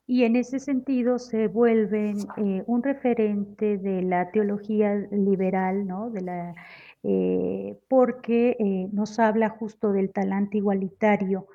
[0.07, 6.11] y en ese sentido se vuelven eh, un referente de la teología liberal, ¿no?
[6.11, 6.55] de la,
[7.03, 11.49] eh, porque nos habla justo del talante igualitario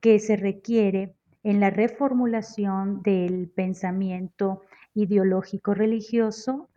[0.00, 4.62] que se requiere en la reformulación del pensamiento
[4.94, 6.68] ideológico religioso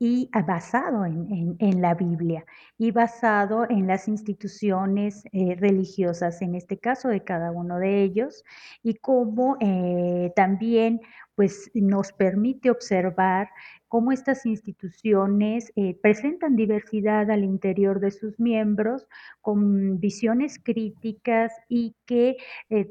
[0.00, 2.44] y basado en, la Biblia
[2.76, 8.44] y basado en las instituciones eh, religiosas, en este caso de cada uno de ellos,
[8.82, 11.00] y cómo eh, también
[11.38, 13.48] pues, nos permite observar
[13.86, 19.06] cómo estas instituciones eh, presentan diversidad al interior de sus miembros
[19.40, 22.38] con visiones críticas y que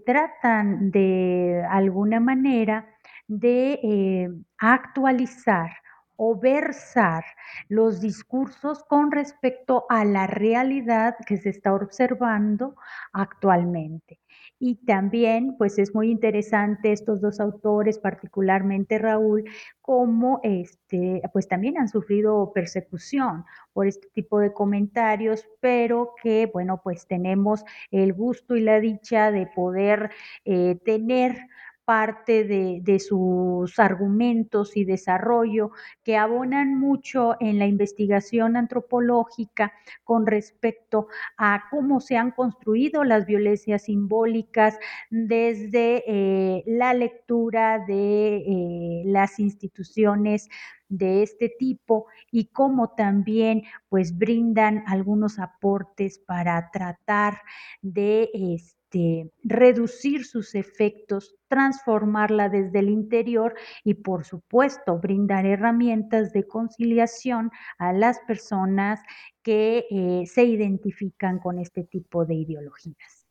[0.05, 2.87] tratan de alguna manera
[3.27, 5.71] de actualizar
[6.15, 7.25] o versar
[7.67, 12.75] los discursos con respecto a la realidad que se está observando
[13.11, 14.19] actualmente.
[14.59, 19.43] Y también, pues es muy interesante estos dos autores, particularmente Raúl,
[19.81, 26.81] como este, pues también han sufrido persecución por este tipo de comentarios, pero que, bueno,
[26.83, 30.09] pues tenemos el gusto y la dicha de poder
[30.43, 31.37] eh, tener
[31.87, 35.71] parte de, sus argumentos y desarrollo
[36.03, 39.71] que abonan mucho en la investigación antropológica
[40.03, 41.07] con respecto
[41.37, 44.77] a cómo se han construido las violencias simbólicas
[45.09, 50.49] desde eh, la lectura de eh, las instituciones
[50.89, 57.41] de este tipo y cómo también pues brindan algunos aportes para tratar
[57.81, 66.47] de este, reducir sus efectos, transformarla desde el interior y por supuesto brindar herramientas de
[66.47, 69.01] conciliación a las personas
[69.43, 73.27] que eh, se identifican con este tipo de ideologías.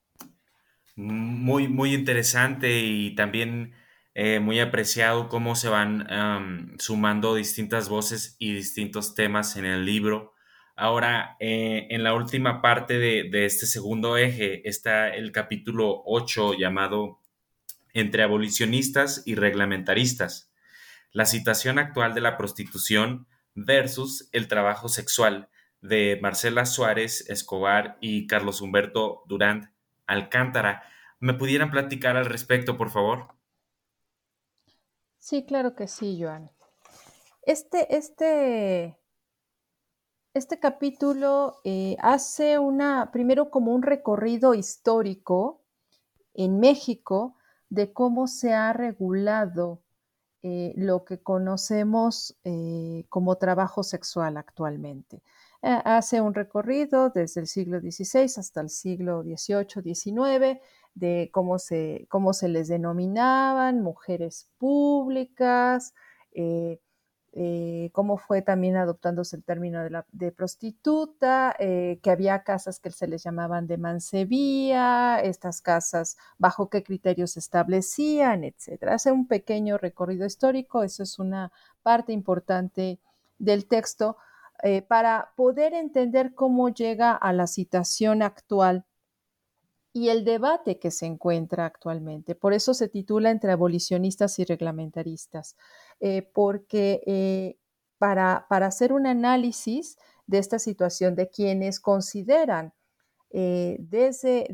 [0.96, 3.74] Muy, muy interesante y también
[4.18, 10.32] eh, muy apreciado cómo se van sumando distintas voces y distintos temas en el libro.
[10.74, 17.20] Ahora, eh, en la última parte de, este segundo eje está el capítulo 8 llamado
[17.92, 20.50] Entre abolicionistas y reglamentaristas,
[21.12, 25.50] la situación actual de la prostitución versus el trabajo sexual
[25.82, 29.74] de Marcela Suárez Escobar y Carlos Humberto Durán
[30.06, 30.84] Alcántara.
[31.20, 33.35] ¿Me pudieran platicar al respecto, por favor?
[35.28, 36.52] Sí, claro que sí, Joan.
[37.42, 38.96] Este, este,
[40.34, 45.64] este capítulo eh, hace una, primero como un recorrido histórico
[46.32, 47.34] en México
[47.70, 49.82] de cómo se ha regulado
[50.44, 55.24] eh, lo que conocemos eh, como trabajo sexual actualmente.
[55.62, 60.60] Hace un recorrido desde el siglo XVI hasta el siglo XVIII, XIX,
[60.94, 65.94] de cómo se, cómo se les denominaban mujeres públicas,
[66.32, 66.80] eh,
[67.38, 69.80] eh, cómo fue también adoptándose el término
[70.10, 76.70] de, prostituta, eh, que había casas que se les llamaban de mancebía, estas casas, bajo
[76.70, 78.84] qué criterios se establecían, etc.
[78.88, 81.52] Hace un pequeño recorrido histórico, eso es una
[81.82, 83.00] parte importante
[83.38, 84.16] del texto,
[84.88, 88.84] para poder entender cómo llega a la situación actual
[89.96, 92.34] y el debate que se encuentra actualmente.
[92.34, 95.56] Por eso se titula Entre abolicionistas y reglamentaristas,
[96.00, 97.58] eh, porque eh,
[97.96, 99.96] para, hacer un análisis
[100.26, 102.74] de esta situación de quienes consideran
[103.38, 104.48] eh, desde,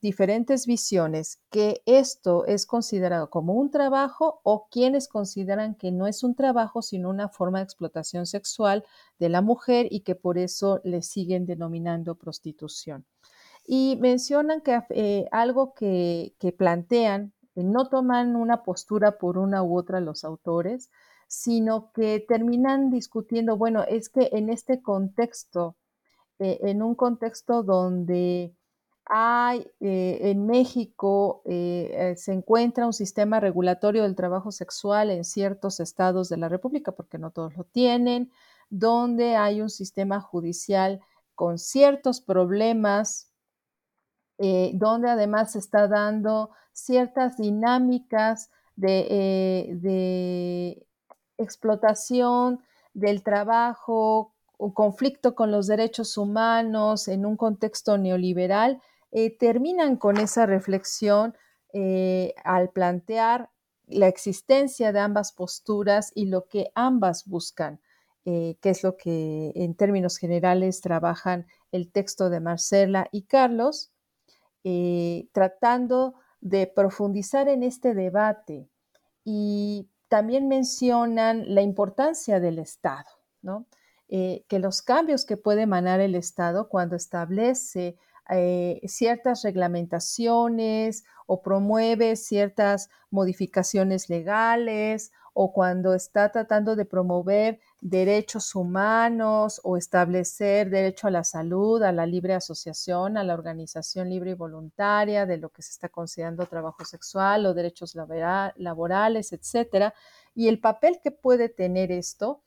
[0.00, 6.22] diferentes visiones que esto es considerado como un trabajo o quienes consideran que no es
[6.22, 8.86] un trabajo sino una forma de explotación sexual
[9.18, 13.04] de la mujer y que por eso le siguen denominando prostitución.
[13.66, 20.00] Y mencionan que eh, algo que, plantean, no toman una postura por una u otra
[20.00, 20.88] los autores,
[21.28, 25.76] sino que terminan discutiendo, bueno, es que en este contexto,
[26.38, 28.54] eh, en un contexto donde
[29.04, 36.28] hay eh, en México se encuentra un sistema regulatorio del trabajo sexual en ciertos estados
[36.28, 38.30] de la República, porque no todos lo tienen,
[38.70, 41.00] donde hay un sistema judicial
[41.34, 43.32] con ciertos problemas
[44.38, 50.86] eh, donde además se está dando ciertas dinámicas de, eh,
[51.38, 52.60] explotación
[52.94, 54.31] del trabajo,
[54.64, 61.34] o conflicto con los derechos humanos en un contexto neoliberal, eh, terminan con esa reflexión
[62.44, 63.48] al plantear
[63.86, 67.80] la existencia de ambas posturas y lo que ambas buscan,
[68.24, 73.90] que es lo que en términos generales trabajan el texto de Marcela y Carlos,
[74.64, 78.68] eh, tratando de profundizar en este debate.
[79.24, 83.08] Y también mencionan la importancia del Estado,
[84.14, 87.96] eh, que los cambios que puede emanar el Estado cuando establece
[88.28, 98.54] eh, ciertas reglamentaciones o promueve ciertas modificaciones legales o cuando está tratando de promover derechos
[98.54, 104.32] humanos o establecer derecho a la salud, a la libre asociación, a la organización libre
[104.32, 109.94] y voluntaria, de lo que se está considerando trabajo sexual o derechos laborales, etcétera,
[110.34, 112.42] y el papel que puede tener esto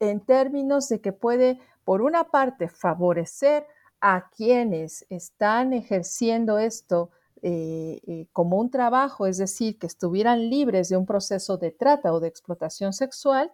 [0.00, 3.66] en términos de que puede, por una parte, favorecer
[4.00, 7.10] a quienes están ejerciendo esto
[7.42, 12.12] eh, eh, como un trabajo, es decir, que estuvieran libres de un proceso de trata
[12.12, 13.52] o de explotación sexual,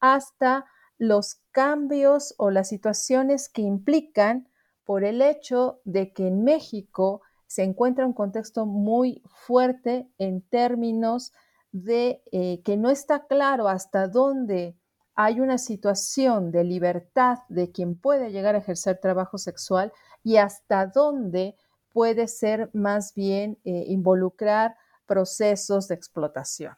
[0.00, 0.64] hasta
[0.98, 4.48] los cambios o las situaciones que implican
[4.84, 11.32] por el hecho de que en México se encuentra un contexto muy fuerte en términos
[11.72, 14.76] de eh, que no está claro hasta dónde
[15.16, 19.92] hay una situación de libertad de quien puede llegar a ejercer trabajo sexual
[20.22, 21.56] y hasta dónde
[21.92, 26.74] puede ser más bien eh, involucrar procesos de explotación.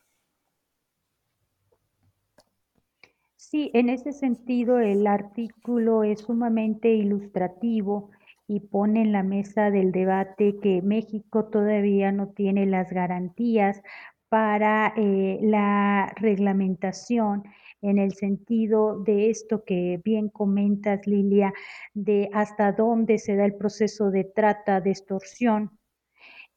[3.34, 8.11] Sí, en ese sentido el artículo es sumamente ilustrativo
[8.47, 13.82] y pone en la mesa del debate que México todavía no tiene las garantías
[14.28, 17.45] para eh, la reglamentación
[17.82, 21.52] en el sentido de esto que bien comentas, Lilia,
[21.94, 25.78] de hasta dónde se da el proceso de trata, de extorsión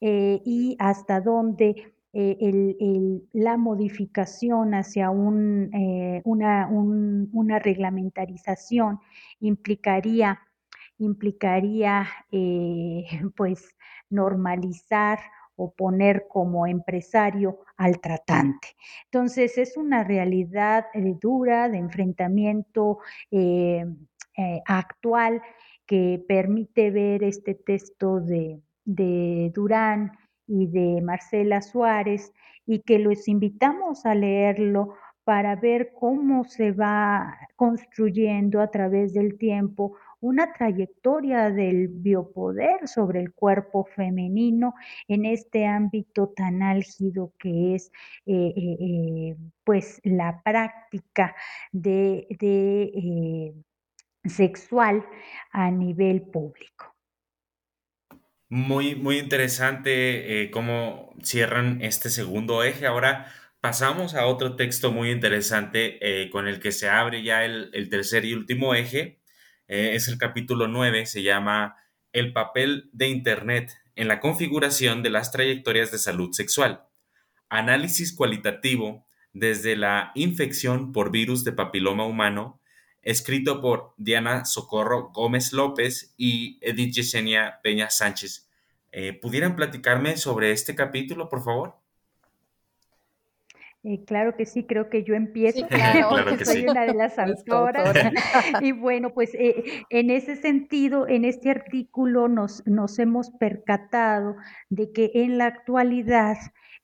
[0.00, 8.98] eh, y hasta dónde eh, la modificación hacia eh, una, una, reglamentarización
[9.40, 10.40] implicaría,
[10.98, 12.06] implicaría
[13.36, 13.74] pues
[14.10, 15.20] normalizar
[15.56, 18.68] o poner como empresario al tratante.
[19.04, 22.98] Entonces es una realidad eh, dura de enfrentamiento
[23.30, 23.84] eh,
[24.36, 25.42] eh, actual
[25.86, 30.12] que permite ver este texto de, de Durán
[30.46, 32.32] y de Marcela Suárez
[32.66, 34.94] y que los invitamos a leerlo
[35.24, 43.20] para ver cómo se va construyendo a través del tiempo una trayectoria del biopoder sobre
[43.20, 44.74] el cuerpo femenino
[45.08, 47.90] en este ámbito tan álgido que es
[48.24, 51.34] eh, eh, eh, pues la práctica
[51.72, 53.52] de,
[54.24, 55.04] sexual
[55.50, 56.94] a nivel público.
[58.48, 62.86] Muy, muy interesante cómo cierran este segundo eje.
[62.86, 63.26] Ahora
[63.60, 68.34] pasamos a otro texto muy interesante con el que se abre ya el tercer y
[68.34, 69.21] último eje,
[69.72, 71.78] eh, es el capítulo 9, se llama
[72.12, 76.84] El papel de Internet en la configuración de las trayectorias de salud sexual.
[77.48, 82.60] Análisis cualitativo desde la infección por virus de papiloma humano,
[83.00, 88.50] escrito por Diana Socorro Gómez López y Edith Yesenia Peña Sánchez.
[88.90, 91.81] Eh, ¿Pudieran platicarme sobre este capítulo, por favor?
[93.84, 95.66] Eh, claro que sí, creo que yo empiezo,
[96.10, 97.96] porque soy una de las autoras.
[98.60, 104.36] y bueno, pues eh, en ese sentido, en este artículo nos, nos hemos percatado
[104.70, 106.36] de que en la actualidad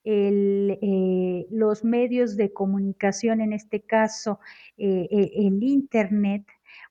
[0.03, 4.41] el, eh, los medios de comunicación, en este caso
[4.77, 6.45] el Internet,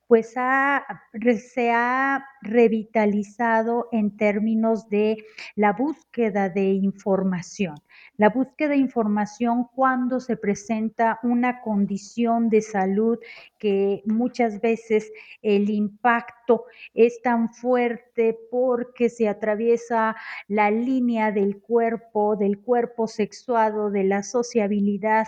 [0.08, 5.18] pues se ha revitalizado en términos de
[5.54, 7.74] la búsqueda de información.
[8.16, 13.18] La búsqueda de información cuando se presenta una condición de salud
[13.58, 20.16] que muchas veces el impacto es tan fuerte porque se atraviesa
[20.48, 25.26] la línea del cuerpo, del cuerpo sexuado, de la sociabilidad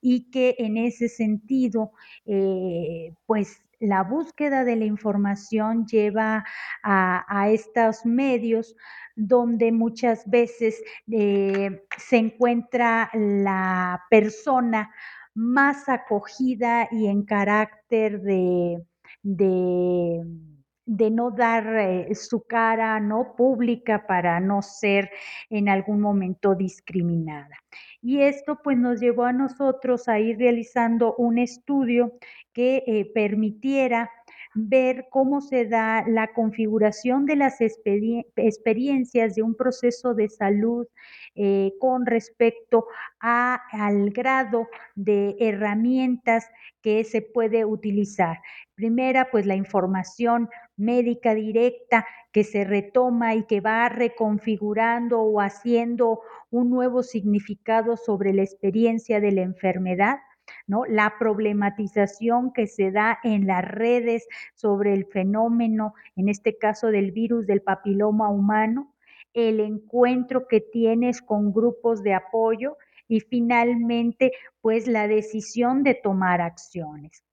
[0.00, 1.92] y que en ese sentido,
[2.26, 6.44] eh, pues la búsqueda de la información lleva
[6.82, 8.74] a, estos medios
[9.14, 14.90] donde muchas veces eh, se encuentra la persona
[15.34, 18.82] más acogida y en carácter de,
[19.22, 25.10] de, no dar eh, su cara no pública para no ser
[25.48, 27.56] en algún momento discriminada.
[28.00, 32.12] Y esto pues nos llevó a nosotros a ir realizando un estudio
[32.52, 34.10] que eh, permitiera
[34.54, 40.86] ver cómo se da la configuración de las experiencias de un proceso de salud
[41.34, 42.86] eh, con respecto
[43.20, 46.46] al grado de herramientas
[46.82, 48.38] que se puede utilizar.
[48.74, 50.48] Primera, pues la información
[50.78, 56.20] médica directa que se retoma y que va reconfigurando o haciendo
[56.50, 60.18] un nuevo significado sobre la experiencia de la enfermedad.
[60.66, 60.84] ¿no?
[60.86, 67.12] La problematización que se da en las redes sobre el fenómeno, en este caso del
[67.12, 68.94] virus del papiloma humano,
[69.34, 72.76] el encuentro que tienes con grupos de apoyo
[73.08, 77.27] y finalmente, pues la decisión de tomar acciones.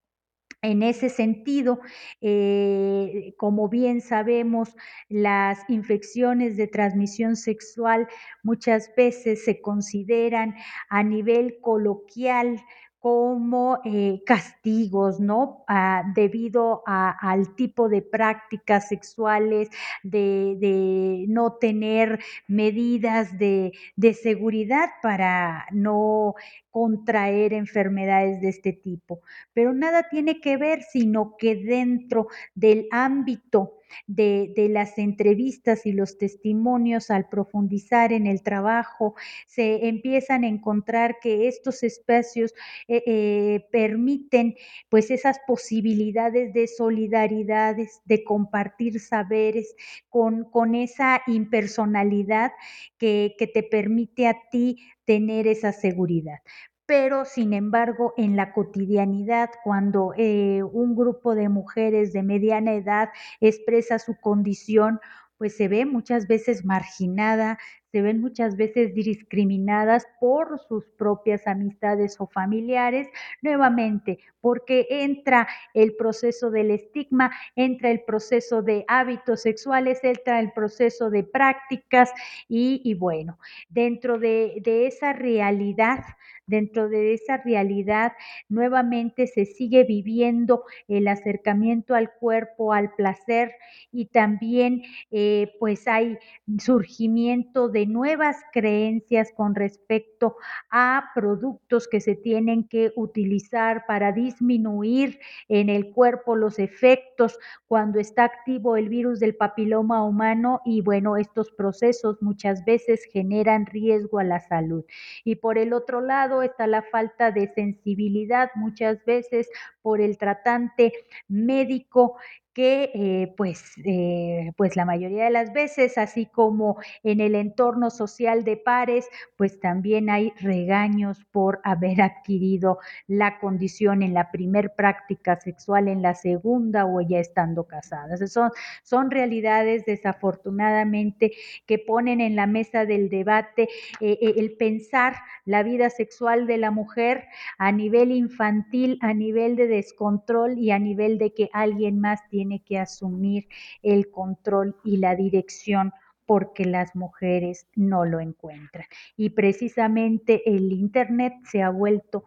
[0.66, 1.80] En ese sentido,
[2.22, 4.76] eh, como bien sabemos,
[5.10, 8.08] las infecciones de transmisión sexual
[8.42, 10.56] muchas veces se consideran
[10.90, 12.64] a nivel coloquial
[13.06, 15.64] como eh, castigos, ¿no?
[15.68, 19.70] Ah, debido al tipo de prácticas sexuales,
[20.02, 26.34] de, no tener medidas de, de, seguridad para no
[26.72, 29.22] contraer enfermedades de este tipo.
[29.54, 36.18] Pero nada tiene que ver, sino que dentro del ámbito de, las entrevistas y los
[36.18, 39.16] testimonios al profundizar en el trabajo,
[39.48, 42.54] se empiezan a encontrar que estos espacios
[42.88, 44.56] eh, eh, permiten
[44.90, 49.76] pues esas posibilidades de solidaridades, de compartir saberes
[50.10, 52.52] con, con esa impersonalidad
[52.98, 56.40] que, que te permite a ti tener esa seguridad
[56.86, 63.10] pero sin embargo en la cotidianidad, cuando eh, un grupo de mujeres de mediana edad
[63.40, 65.00] expresa su condición,
[65.38, 67.58] pues se ve muchas veces marginada,
[67.96, 73.08] se ven muchas veces discriminadas por sus propias amistades o familiares,
[73.42, 80.52] nuevamente, porque entra el proceso del estigma, entra el proceso de hábitos sexuales, entra el
[80.52, 82.12] proceso de prácticas
[82.50, 83.40] y, bueno,
[83.70, 86.04] dentro de, esa realidad
[86.48, 88.14] dentro de esa realidad
[88.50, 93.56] nuevamente se sigue viviendo el acercamiento al cuerpo, al placer
[93.92, 96.20] y también eh, pues hay
[96.60, 100.38] surgimiento de nuevas creencias con respecto
[100.70, 105.20] a productos que se tienen que utilizar para disminuir
[105.50, 111.18] en el cuerpo los efectos cuando está activo el virus del papiloma humano y bueno,
[111.18, 114.86] estos procesos muchas veces generan riesgo a la salud.
[115.24, 119.50] Y por el otro lado está la falta de sensibilidad muchas veces
[119.86, 120.92] por el tratante
[121.28, 122.16] médico
[122.56, 127.90] que eh, pues, eh, pues la mayoría de las veces, así como en el entorno
[127.90, 134.74] social de pares, pues también hay regaños por haber adquirido la condición en la primer
[134.74, 138.32] práctica sexual, en la segunda o ya estando casadas.
[138.32, 138.52] Son,
[138.84, 141.34] son realidades desafortunadamente
[141.66, 143.68] que ponen en la mesa del debate
[144.00, 147.26] eh, el pensar la vida sexual de la mujer
[147.58, 152.64] a nivel infantil, a nivel de descontrol y a nivel de que alguien más tiene
[152.64, 153.48] que asumir
[153.82, 155.92] el control y la dirección
[156.26, 158.88] porque las mujeres no lo encuentran.
[159.16, 162.26] Y precisamente el Internet se ha vuelto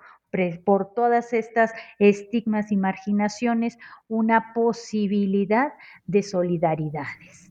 [0.65, 3.79] por todas estas estigmas y marginaciones
[4.09, 5.73] una posibilidad
[6.07, 7.51] de solidaridades.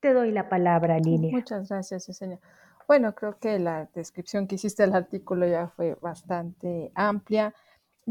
[0.00, 1.30] Te doy la palabra, Lilia.
[1.30, 2.40] Muchas gracias, Yesenia.
[2.88, 7.54] Bueno, creo que la descripción que hiciste del artículo ya fue bastante amplia.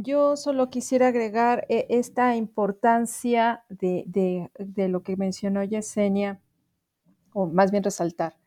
[0.01, 4.49] Yo solo quisiera agregar eh, esta importancia de,
[4.87, 6.39] lo que mencionó Yesenia,
[7.33, 8.37] o más bien resaltar,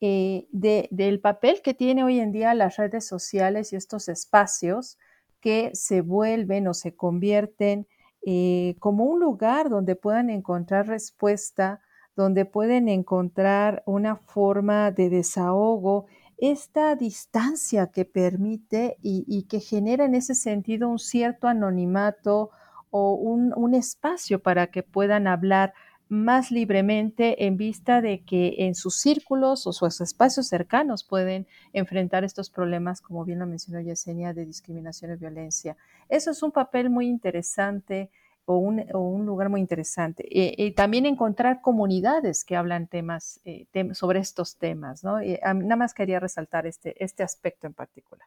[0.00, 4.98] eh, del papel que tiene hoy en día las redes sociales y estos espacios
[5.40, 7.88] que se vuelven o se convierten
[8.24, 11.80] eh, como un lugar donde puedan encontrar respuesta,
[12.14, 16.06] donde pueden encontrar una forma de desahogo
[16.38, 22.50] esta distancia que permite y, que genera en ese sentido un cierto anonimato
[22.90, 25.74] o un, espacio para que puedan hablar
[26.08, 32.24] más libremente en vista de que en sus círculos o sus espacios cercanos pueden enfrentar
[32.24, 35.76] estos problemas, como bien lo mencionó Yesenia, de discriminación y violencia.
[36.08, 38.10] Eso es un papel muy interesante
[38.46, 40.26] o un, lugar muy interesante.
[40.28, 45.18] Y, también encontrar comunidades que hablan temas, eh, sobre estos temas, ¿no?
[45.20, 48.26] nada más quería resaltar este, este aspecto en particular.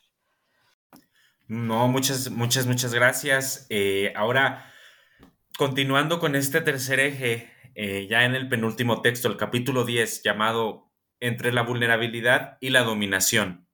[1.47, 3.67] No, muchas, muchas, muchas gracias.
[3.69, 4.73] Eh, ahora,
[5.57, 10.91] continuando con este tercer eje, eh, ya en el penúltimo texto, el capítulo 10, llamado
[11.19, 13.67] Entre la vulnerabilidad y la dominación.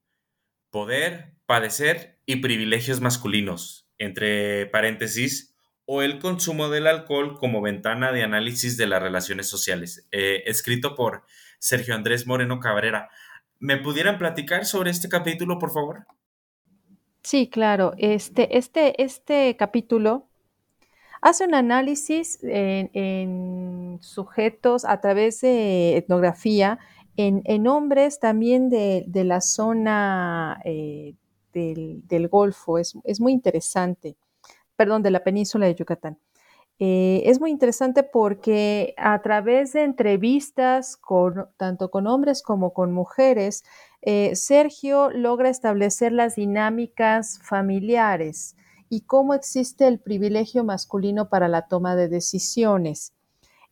[0.70, 3.89] Poder, padecer y privilegios masculinos.
[3.98, 5.53] Entre paréntesis,
[5.86, 10.96] o el consumo del alcohol como ventana de análisis de las relaciones sociales, eh, escrito
[10.96, 11.24] por
[11.60, 13.10] Sergio Andrés Moreno Cabrera.
[13.60, 16.06] ¿Me pudieran platicar sobre este capítulo, por favor?
[17.22, 17.94] Sí, claro.
[17.98, 20.28] Este, este, este capítulo
[21.22, 26.80] hace un análisis en, sujetos a través de etnografía,
[27.16, 31.16] en, hombres también de, la zona eh,
[31.54, 32.78] del, Golfo.
[32.78, 34.18] Es, es muy interesante
[34.76, 36.17] perdón, de la península de Yucatán.
[36.80, 40.99] Eh, es muy interesante porque a través de entrevistas
[41.57, 43.63] tanto con hombres como con mujeres,
[44.01, 48.55] eh, Sergio logra establecer las dinámicas familiares
[48.89, 53.13] y cómo existe el privilegio masculino para la toma de decisiones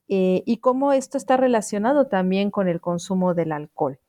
[0.08, 4.00] eh, y cómo esto está relacionado también con el consumo del alcohol.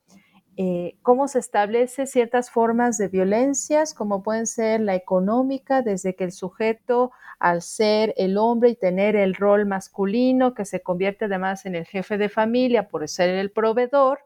[0.58, 6.24] Eh, cómo se establece ciertas formas de violencias, como pueden ser la económica, desde que
[6.24, 11.64] el sujeto, al ser el hombre y tener el rol masculino, que se convierte además
[11.64, 14.20] en el jefe de familia por ser el proveedor,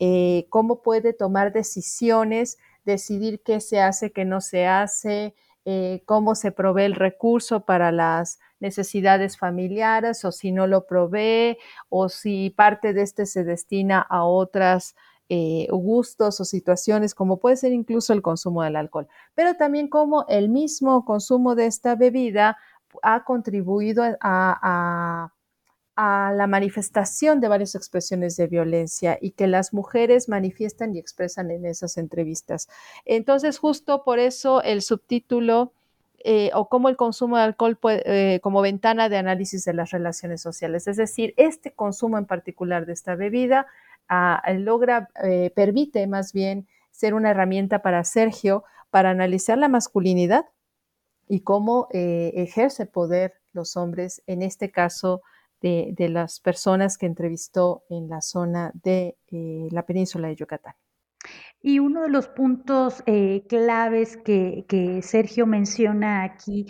[0.00, 5.34] eh, cómo puede tomar decisiones, decidir qué se hace, qué no se hace,
[5.66, 11.58] eh, cómo se provee el recurso para las necesidades familiares o si no lo provee
[11.90, 14.96] o si parte de este se destina a otras
[15.32, 19.06] eh, gustos o situaciones, como puede ser incluso el consumo del alcohol,
[19.36, 22.58] pero también como el mismo consumo de esta bebida
[23.00, 25.32] ha contribuido a,
[25.96, 31.64] la manifestación de varias expresiones de violencia y que las mujeres manifiestan y expresan en
[31.64, 32.68] esas entrevistas.
[33.04, 35.74] Entonces, justo por eso el subtítulo
[36.24, 40.40] eh, o cómo el consumo de alcohol eh, como ventana de análisis de las relaciones
[40.40, 40.88] sociales.
[40.88, 43.66] Es decir, este consumo en particular de esta bebida
[44.58, 50.46] logra, eh, permite más bien ser una herramienta para Sergio para analizar la masculinidad
[51.28, 55.22] y cómo eh, ejerce poder los hombres, en este caso
[55.60, 60.74] de, las personas que entrevistó en la zona de eh, la península de Yucatán.
[61.62, 66.66] Y uno de los puntos eh, claves que, que, Sergio menciona aquí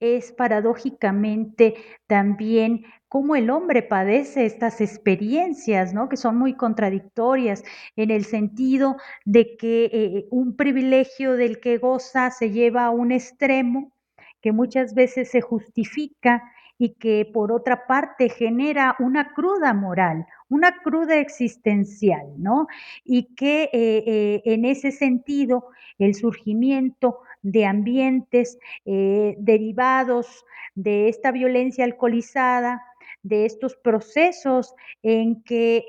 [0.00, 1.74] es paradójicamente
[2.08, 6.08] también cómo el hombre padece estas experiencias, ¿no?
[6.08, 7.62] Que son muy contradictorias
[7.94, 13.12] en el sentido de que eh, un privilegio del que goza se lleva a un
[13.12, 13.92] extremo
[14.40, 16.42] que muchas veces se justifica
[16.78, 22.66] y que por otra parte genera una cruda moral, una cruda existencial, ¿no?
[23.04, 30.44] Y que eh, eh, en ese sentido el surgimiento de ambientes eh, derivados
[30.74, 32.82] de esta violencia alcoholizada,
[33.22, 35.84] de estos procesos en que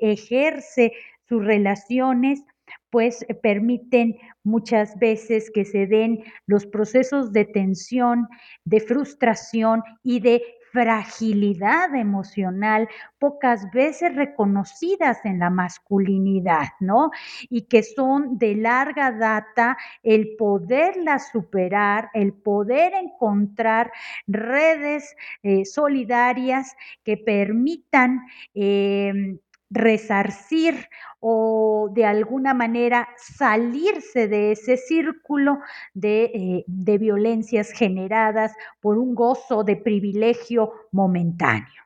[0.00, 0.92] ejerce
[1.28, 2.42] sus relaciones,
[2.90, 8.28] pues permiten muchas veces que se den los procesos de tensión,
[8.64, 10.42] de frustración y de
[10.74, 12.88] fragilidad emocional,
[13.20, 17.10] pocas veces reconocidas en la masculinidad, ¿no?
[17.48, 23.92] Y que son de larga data el poderla superar, el poder encontrar
[24.26, 25.14] redes
[25.44, 28.22] eh, solidarias que permitan
[28.52, 29.38] eh,
[29.74, 35.58] resarcir o de alguna manera salirse de ese círculo
[35.92, 41.82] de, eh, de, violencias generadas por un gozo de privilegio momentáneo.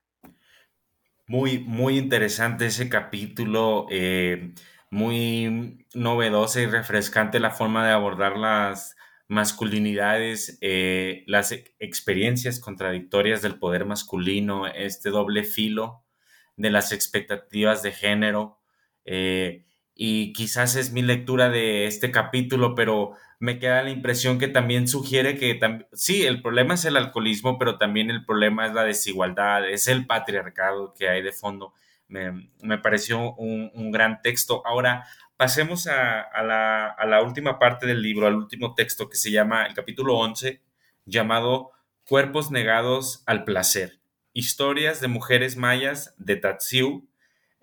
[1.26, 4.54] Muy, muy interesante ese capítulo, eh,
[4.90, 8.96] muy novedosa y refrescante la forma de abordar las
[9.28, 16.04] masculinidades, eh, las experiencias contradictorias del poder masculino, este doble filo
[16.58, 18.58] de las expectativas de género.
[19.06, 24.48] Eh, y quizás es mi lectura de este capítulo, pero me queda la impresión que
[24.48, 25.58] también sugiere que
[25.92, 30.06] sí, el problema es el alcoholismo, pero también el problema es la desigualdad, es el
[30.06, 31.72] patriarcado que hay de fondo.
[32.08, 34.62] Me, pareció un, gran texto.
[34.66, 35.06] Ahora,
[35.36, 39.66] pasemos a, la, a, la, última parte del libro, al último texto que se llama
[39.66, 40.62] el capítulo 11,
[41.04, 41.70] llamado
[42.04, 43.98] Cuerpos negados al placer.
[44.38, 47.08] Historias de Mujeres Mayas de Tatsiu,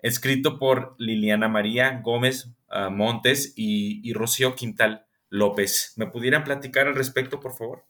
[0.00, 5.94] escrito por Liliana María Gómez uh, Montes y, y, Rocío Quintal López.
[5.96, 7.86] ¿Me pudieran platicar al respecto, por favor?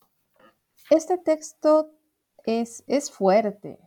[0.88, 1.90] Este texto
[2.44, 3.80] es, es fuerte.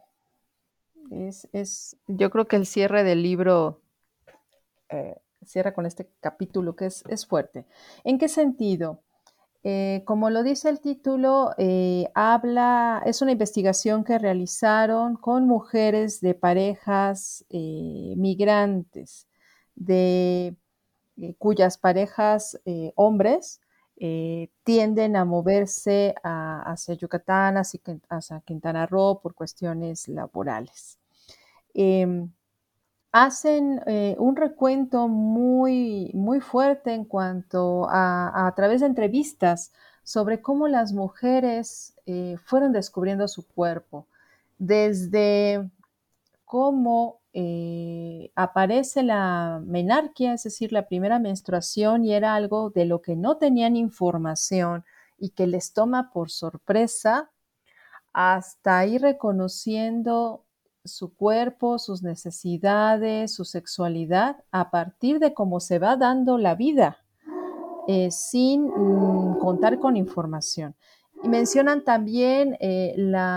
[1.12, 3.82] Es, es, yo creo que el cierre del libro
[4.89, 7.66] eh, cierra con este capítulo que es, es fuerte.
[8.04, 9.02] ¿En qué sentido?
[9.64, 16.22] Eh, como lo dice el título, eh, habla, es una investigación que realizaron con mujeres
[16.22, 19.28] de parejas eh, migrantes,
[19.76, 20.55] de
[21.38, 22.57] cuyas parejas
[22.95, 23.60] hombres
[24.64, 30.97] tienden a moverse hacia Yucatán, hacia, hacia, Quintana Roo por cuestiones laborales.
[33.12, 40.41] Hacen eh, un recuento muy, muy fuerte en cuanto a, a, través de entrevistas sobre
[40.41, 44.07] cómo las mujeres eh, fueron descubriendo su cuerpo,
[44.60, 45.70] desde
[46.45, 53.01] cómo eh, aparece la menarquia, es decir, la primera menstruación, y era algo de lo
[53.01, 54.84] que no tenían información
[55.20, 57.30] y que les toma por sorpresa,
[58.14, 60.43] hasta ir reconociendo
[60.86, 66.97] su cuerpo, sus necesidades, su sexualidad, a partir de cómo se va dando la vida,
[67.88, 70.75] eh, sin mm, contar con información.
[71.23, 72.93] Y mencionan también eh,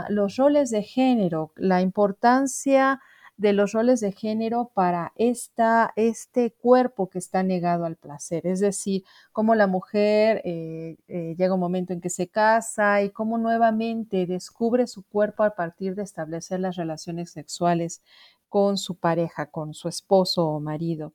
[0.09, 3.01] los roles de género, la importancia
[3.43, 8.47] de los roles de género para esta, este cuerpo que está negado al placer.
[8.47, 13.11] Es decir, cómo la mujer eh, eh, llega un momento en que se casa y
[13.11, 18.01] cómo nuevamente descubre su cuerpo a partir de establecer las relaciones sexuales
[18.49, 21.13] con su pareja, con su esposo o marido.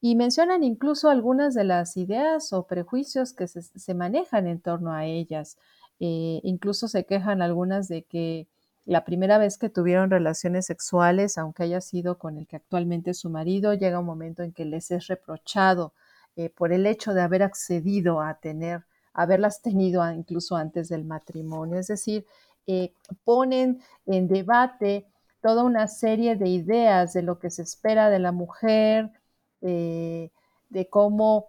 [0.00, 5.04] Y mencionan incluso algunas de las ideas o prejuicios que se, manejan en torno a
[5.06, 5.58] ellas.
[5.98, 8.46] Eh, incluso se quejan algunas de que
[8.86, 13.18] la primera vez que tuvieron relaciones sexuales, aunque haya sido con el que actualmente es
[13.18, 15.92] su marido, llega un momento en que les es reprochado
[16.36, 21.80] eh, por el hecho de haber accedido a tener, haberlas tenido incluso antes del matrimonio.
[21.80, 22.26] Es decir,
[22.68, 22.92] eh,
[23.24, 25.06] ponen en debate
[25.42, 29.10] toda una serie de ideas de lo que se espera de la mujer,
[29.62, 30.30] eh,
[30.70, 31.48] de cómo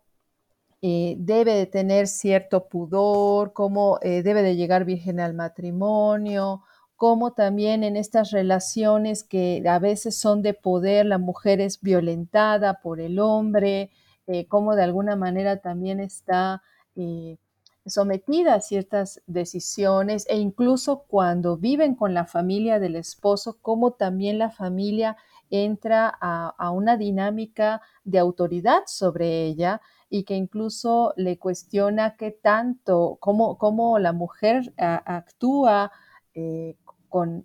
[0.81, 6.63] debe de tener cierto pudor, cómo debe de llegar virgen al matrimonio,
[6.97, 12.81] como también en estas relaciones que a veces son de poder, la mujer es violentada
[12.81, 13.91] por el hombre,
[14.25, 16.63] eh, como de alguna manera también está
[16.95, 17.37] eh,
[17.85, 24.39] sometida a ciertas decisiones e incluso cuando viven con la familia del esposo, como también
[24.39, 25.17] la familia
[25.51, 33.17] entra a, una dinámica de autoridad sobre ella y que incluso le cuestiona qué tanto,
[33.21, 35.91] cómo, cómo la mujer actúa
[36.33, 36.75] eh,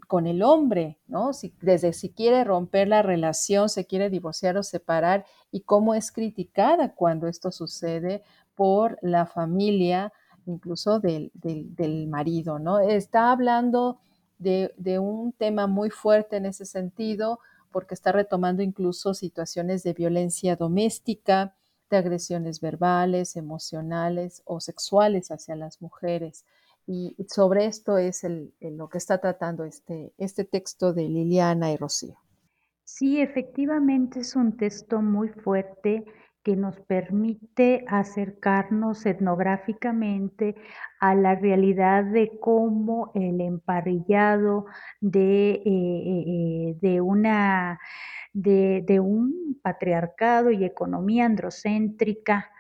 [0.07, 1.33] con, el hombre, ¿no?
[1.33, 6.13] Si, desde si quiere romper la relación, se quiere divorciar o separar y cómo es
[6.13, 8.23] criticada cuando esto sucede
[8.55, 10.13] por la familia,
[10.47, 12.81] incluso del, del, marido, ¿no?
[12.81, 14.01] Está hablando
[14.39, 17.39] de, de, un tema muy fuerte en ese sentido,
[17.71, 21.55] porque está retomando incluso situaciones de violencia doméstica,
[21.89, 26.45] de agresiones verbales, emocionales o sexuales hacia las mujeres.
[26.87, 28.27] Y sobre esto es
[28.61, 32.17] lo que está tratando este, este texto de Liliana y Rocío.
[32.85, 36.05] Sí, efectivamente es un texto muy fuerte
[36.43, 40.57] que nos permite acercarnos etnográficamente
[40.99, 44.67] a la realidad de cómo el emparrillado
[45.01, 47.79] de, eh, eh, una
[48.33, 52.51] de, un patriarcado y economía androcéntrica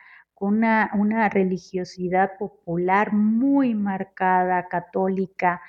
[0.43, 5.63] con una, religiosidad popular muy marcada, católica,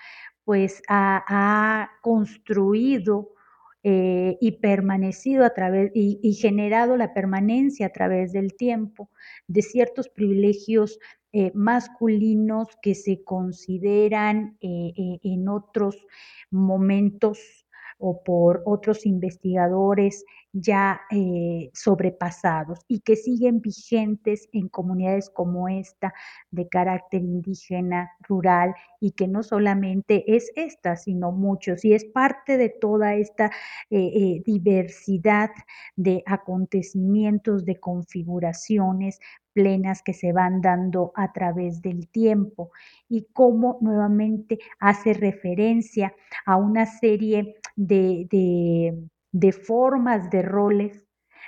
[0.46, 3.36] pues ha, construido
[3.84, 9.12] eh, y permanecido a través y, generado la permanencia a través del tiempo
[9.46, 10.98] de ciertos privilegios
[11.34, 16.04] eh, masculinos que se consideran eh, en otros
[16.50, 17.68] momentos
[18.00, 26.14] o por otros investigadores ya eh, sobrepasados y que siguen vigentes en comunidades como esta
[26.52, 32.58] de carácter indígena, rural y que no solamente es esta, sino muchos y es parte
[32.58, 33.48] de toda esta
[33.90, 35.50] eh, eh, diversidad
[35.96, 39.20] de acontecimientos, de configuraciones
[39.54, 42.72] plenas que se van dando a través del tiempo
[43.08, 46.14] y cómo nuevamente hace referencia
[46.46, 49.10] a una serie de, de,
[49.52, 51.08] formas, de roles,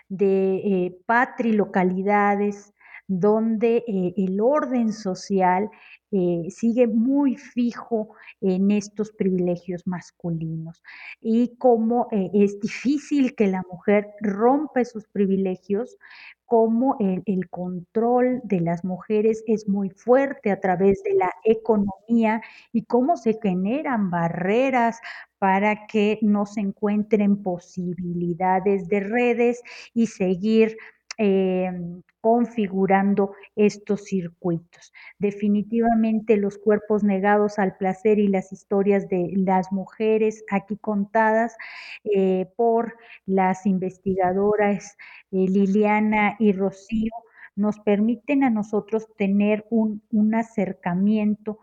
[0.09, 2.73] de eh, patrilocalidades,
[3.07, 5.69] donde eh, el orden social
[6.11, 10.81] eh, sigue muy fijo en estos privilegios masculinos.
[11.21, 15.97] Y cómo es difícil que la mujer rompa esos privilegios,
[16.45, 22.41] cómo el, control de las mujeres es muy fuerte a través de la economía
[22.71, 24.99] y cómo se generan barreras
[25.39, 29.61] para que no se encuentren posibilidades de redes
[29.93, 30.77] y seguir
[31.17, 34.91] em, configurando estos circuitos.
[35.19, 41.55] Definitivamente los cuerpos negados al placer y las historias de las mujeres aquí contadas
[42.03, 42.95] eh, por
[43.25, 44.97] las investigadoras
[45.31, 47.11] eh, Liliana y Rocío
[47.55, 51.59] nos permiten a nosotros tener un, un acercamiento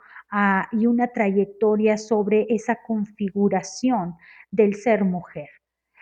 [0.72, 4.16] y una trayectoria sobre esa configuración
[4.50, 5.50] del ser mujer,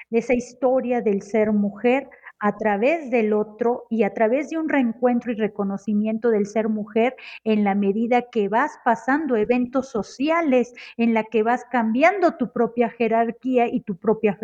[0.09, 2.09] de esa historia del ser mujer
[2.41, 7.15] a través del otro y a través de un reencuentro y reconocimiento del ser mujer
[7.45, 12.89] en la medida que vas pasando eventos sociales, en la que vas cambiando tu propia
[12.89, 14.39] jerarquía y tu propia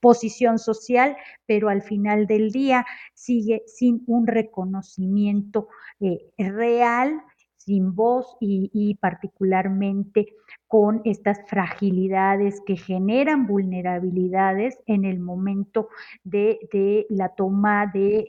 [0.00, 5.68] posición social, pero al final del día sigue sin un reconocimiento
[6.00, 7.22] eh, real
[7.64, 10.34] sin voz y, particularmente
[10.66, 15.88] con estas fragilidades que generan vulnerabilidades en el momento
[16.24, 18.26] de, la toma de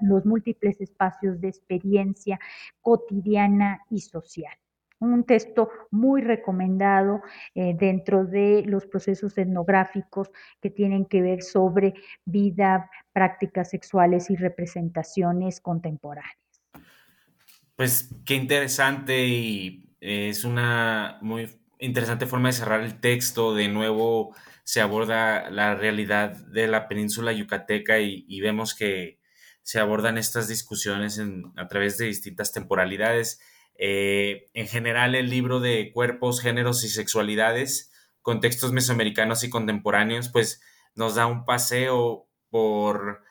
[0.00, 2.38] los múltiples espacios de experiencia
[2.80, 4.52] cotidiana y social
[4.98, 7.20] un texto muy recomendado
[7.54, 10.30] eh, dentro de los procesos etnográficos
[10.60, 11.92] que tienen que ver sobre
[12.24, 16.45] vida, prácticas sexuales y representaciones contemporáneas.
[17.76, 23.54] Pues qué interesante y es una muy interesante forma de cerrar el texto.
[23.54, 29.20] De nuevo se aborda la realidad de la península yucateca y, vemos que
[29.62, 31.20] se abordan estas discusiones
[31.56, 33.40] a través de distintas temporalidades.
[33.78, 40.62] Eh, en general, el libro de cuerpos, géneros y sexualidades, contextos mesoamericanos y contemporáneos, pues
[40.94, 43.22] nos da un paseo por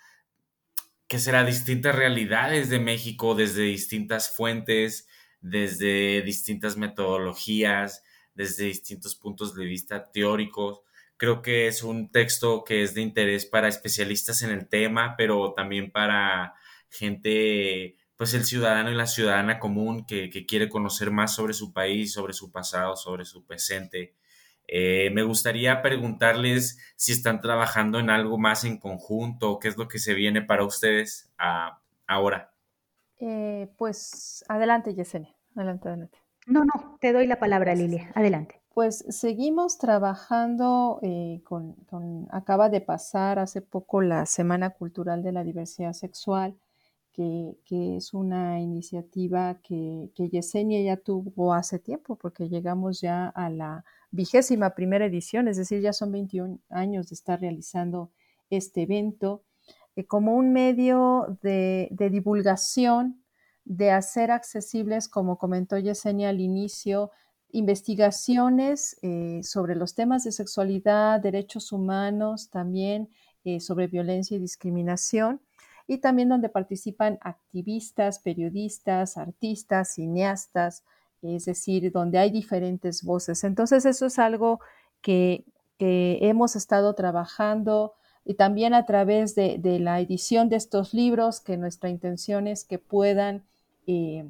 [1.07, 5.07] que será distintas realidades de México desde distintas fuentes,
[5.39, 8.03] desde distintas metodologías,
[8.33, 10.81] desde distintos puntos de vista teóricos.
[11.17, 15.53] Creo que es un texto que es de interés para especialistas en el tema, pero
[15.53, 16.55] también para
[16.89, 21.71] gente, pues el ciudadano y la ciudadana común que, que quiere conocer más sobre su
[21.71, 24.15] país, sobre su pasado, sobre su presente.
[24.67, 29.87] Eh, me gustaría preguntarles si están trabajando en algo más en conjunto, qué es lo
[29.87, 31.31] que se viene para ustedes
[32.07, 32.53] ahora.
[33.19, 35.35] Eh, pues adelante, Yesenia.
[35.55, 36.17] adelante, adelante.
[36.47, 38.11] No, no, te doy la palabra, Lilia.
[38.13, 38.61] Adelante.
[38.73, 41.75] Pues seguimos trabajando eh, con,
[42.31, 46.55] acaba de pasar hace poco la Semana Cultural de la Diversidad Sexual,
[47.15, 53.49] que, es una iniciativa que, que, Yesenia ya tuvo hace tiempo, porque llegamos ya a
[53.49, 58.11] la vigésima primera edición, es decir, ya son 21 años de estar realizando
[58.49, 59.43] este evento,
[59.95, 63.23] eh, como un medio de, de divulgación,
[63.63, 67.11] de hacer accesibles, como comentó Yesenia al inicio,
[67.51, 73.09] investigaciones eh, sobre los temas de sexualidad, derechos humanos, también
[73.45, 75.41] eh, sobre violencia y discriminación,
[75.87, 80.83] y también donde participan activistas, periodistas, artistas, cineastas,
[81.21, 83.43] es decir, donde hay diferentes voces.
[83.43, 84.59] Entonces, eso es algo
[85.01, 85.45] que,
[85.77, 91.89] hemos estado trabajando y también a través de, la edición de estos libros, que nuestra
[91.89, 93.43] intención es que puedan...
[93.87, 94.29] Eh,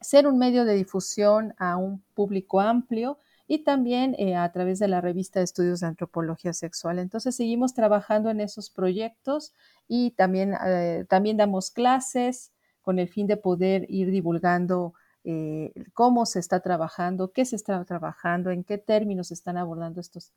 [0.00, 3.18] ser un medio de difusión a un público amplio
[3.48, 6.98] y también eh, a través de la revista de estudios de antropología sexual.
[6.98, 9.54] Entonces seguimos trabajando en esos proyectos
[9.88, 14.92] y también, eh, también damos clases con el fin de poder ir divulgando
[15.24, 20.00] eh, cómo se está trabajando, qué se está trabajando, en qué términos se están abordando
[20.00, 20.32] estos,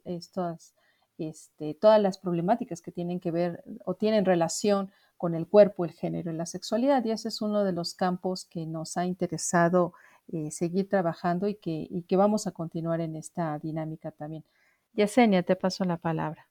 [1.18, 5.92] este, todas las problemáticas que tienen que ver o tienen relación con el cuerpo, el
[5.92, 7.04] género y la sexualidad.
[7.06, 9.94] Y ese es uno de los campos que nos ha interesado
[10.32, 14.44] eh, seguir trabajando y que, y que vamos a continuar en esta dinámica también.
[14.94, 16.48] Yesenia, te paso la palabra.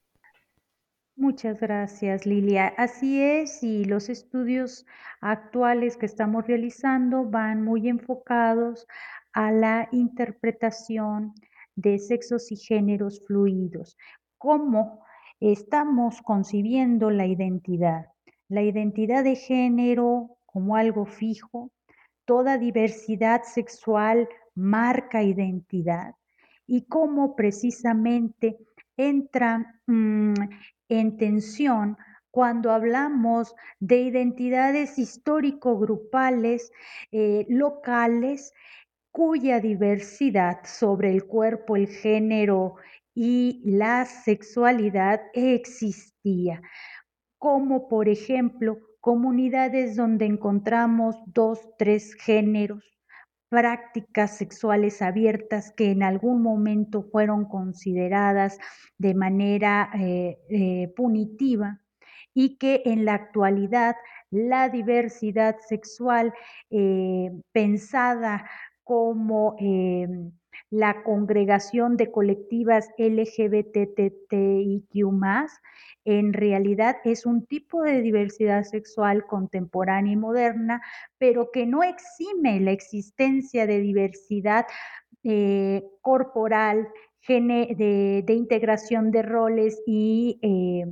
[1.16, 2.68] Muchas gracias, Lilia.
[2.78, 4.86] Así es, y los estudios
[5.20, 8.86] actuales que estamos realizando van muy enfocados
[9.32, 11.34] a la interpretación
[11.76, 13.96] de sexos y géneros fluidos,
[14.38, 15.04] cómo
[15.40, 18.06] estamos concibiendo la identidad
[18.50, 21.70] la identidad de género como algo fijo,
[22.30, 26.14] toda diversidad sexual marca identidad.
[26.64, 28.56] Y cómo precisamente
[28.96, 30.34] entra mm,
[30.88, 31.96] en tensión
[32.30, 36.70] cuando hablamos de identidades histórico-grupales,
[37.10, 38.52] eh, locales,
[39.10, 42.76] cuya diversidad sobre el cuerpo, el género
[43.12, 46.62] y la sexualidad existía.
[47.38, 52.84] Como por ejemplo comunidades donde encontramos dos, tres géneros,
[53.48, 58.58] prácticas sexuales abiertas que en algún momento fueron consideradas
[58.96, 61.80] de manera eh, eh, punitiva
[62.32, 63.96] y que en la actualidad
[64.30, 66.32] la diversidad sexual
[66.70, 68.48] eh, pensada
[68.84, 69.56] como
[70.70, 74.94] la congregación de colectivas LGBTTIQ
[76.04, 80.80] en realidad es un tipo de diversidad sexual contemporánea y moderna,
[81.18, 84.66] pero que no exime la existencia de diversidad
[85.24, 86.88] eh, corporal,
[87.28, 90.84] de, integración de roles y eh,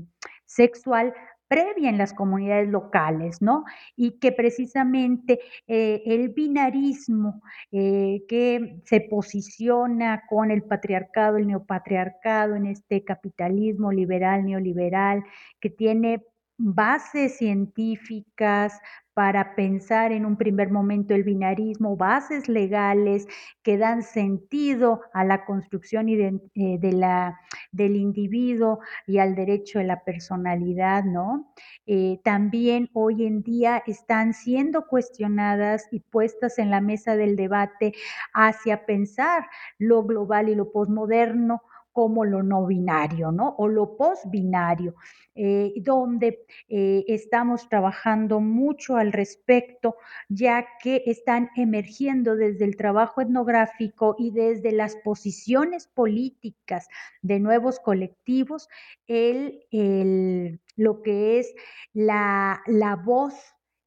[0.45, 1.13] sexual
[1.49, 3.65] previa en las comunidades locales, ¿no?
[3.97, 7.43] Y que precisamente eh, el binarismo
[7.73, 15.25] eh, que se posiciona con el patriarcado, el neopatriarcado, en este capitalismo liberal, neoliberal,
[15.61, 16.23] que tiene
[16.59, 18.81] bases científicas
[19.19, 23.27] para pensar en un primer momento el binarismo, bases legales
[23.65, 27.41] que dan sentido a la construcción eh, de, la,
[27.73, 31.53] del individuo y al derecho de la personalidad, ¿no?
[31.85, 37.95] Eh, también hoy en día están siendo cuestionadas y puestas en la mesa del debate
[38.35, 39.49] hacia pensar
[39.79, 41.63] lo global y lo posmoderno
[41.99, 43.57] como lo no binario, ¿no?
[43.59, 44.95] O lo post-binario,
[45.35, 49.97] eh, donde eh, estamos trabajando mucho al respecto,
[50.29, 56.87] ya que están emergiendo desde el trabajo etnográfico y desde las posiciones políticas
[57.21, 58.69] de nuevos colectivos,
[59.09, 61.53] el, lo que es
[61.95, 62.63] la,
[63.05, 63.35] voz,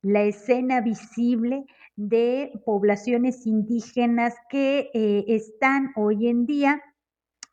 [0.02, 1.64] la escena visible
[1.96, 6.82] de poblaciones indígenas que eh, están hoy en día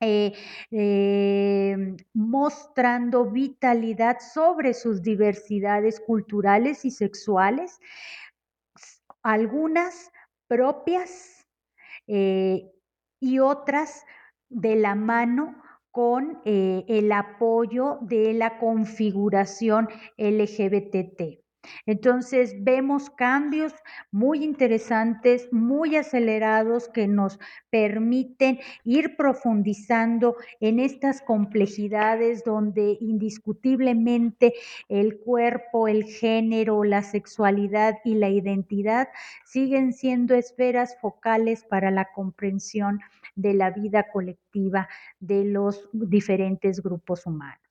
[0.01, 0.33] eh,
[0.71, 7.81] em, mostrando vitalidad sobre sus diversidades culturales y sexuales,
[9.23, 10.11] algunas
[10.47, 11.47] propias
[12.07, 12.71] eh,
[13.21, 14.05] y otras
[14.49, 21.43] de la mano con eh, el apoyo de la configuración LGBT.
[21.87, 23.73] Entonces vemos cambios
[24.11, 27.39] muy interesantes, muy acelerados que nos
[27.71, 34.55] permiten ir profundizando en estas complejidades donde indiscutiblemente
[34.89, 39.09] el cuerpo, el género, la sexualidad y la identidad
[39.45, 43.01] siguen siendo esferas focales para la comprensión
[43.35, 44.89] de la vida colectiva
[45.21, 47.68] de los diferentes grupos humanos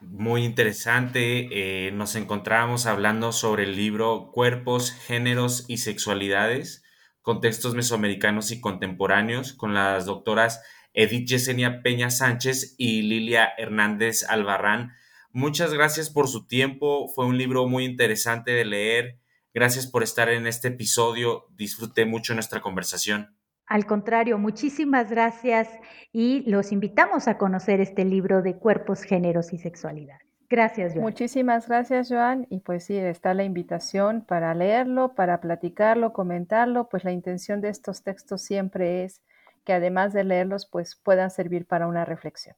[0.00, 1.48] muy interesante.
[1.86, 6.82] Eh, nos encontramos hablando sobre el libro Cuerpos, Géneros y Sexualidades,
[7.22, 10.62] Contextos Mesoamericanos y Contemporáneos, con las doctoras
[10.94, 14.92] Edith Yesenia Peña Sánchez y Lilia Hernández Albarrán.
[15.32, 17.08] Muchas gracias por su tiempo.
[17.08, 19.20] Fue un libro muy interesante de leer.
[19.54, 21.46] Gracias por estar en este episodio.
[21.50, 23.36] Disfruté mucho nuestra conversación.
[23.70, 25.68] Al contrario, muchísimas gracias
[26.12, 30.18] y los invitamos a conocer este libro de cuerpos, géneros y sexualidad.
[30.48, 31.04] Gracias, Joan.
[31.04, 32.48] Muchísimas gracias, Joan.
[32.50, 36.88] Y pues sí, está la invitación para leerlo, para platicarlo, comentarlo.
[36.88, 39.22] Pues la intención de estos textos siempre es
[39.64, 42.56] que además de leerlos, pues puedan servir para una reflexión.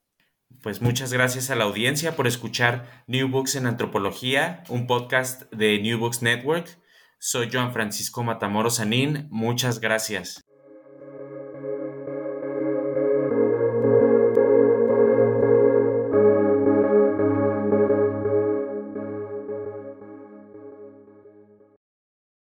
[0.63, 5.79] Pues muchas gracias a la audiencia por escuchar New Books en Antropología, un podcast de
[5.79, 6.79] New Books Network.
[7.19, 9.29] Soy Joan Francisco Matamoros Sanín.
[9.31, 10.43] Muchas gracias.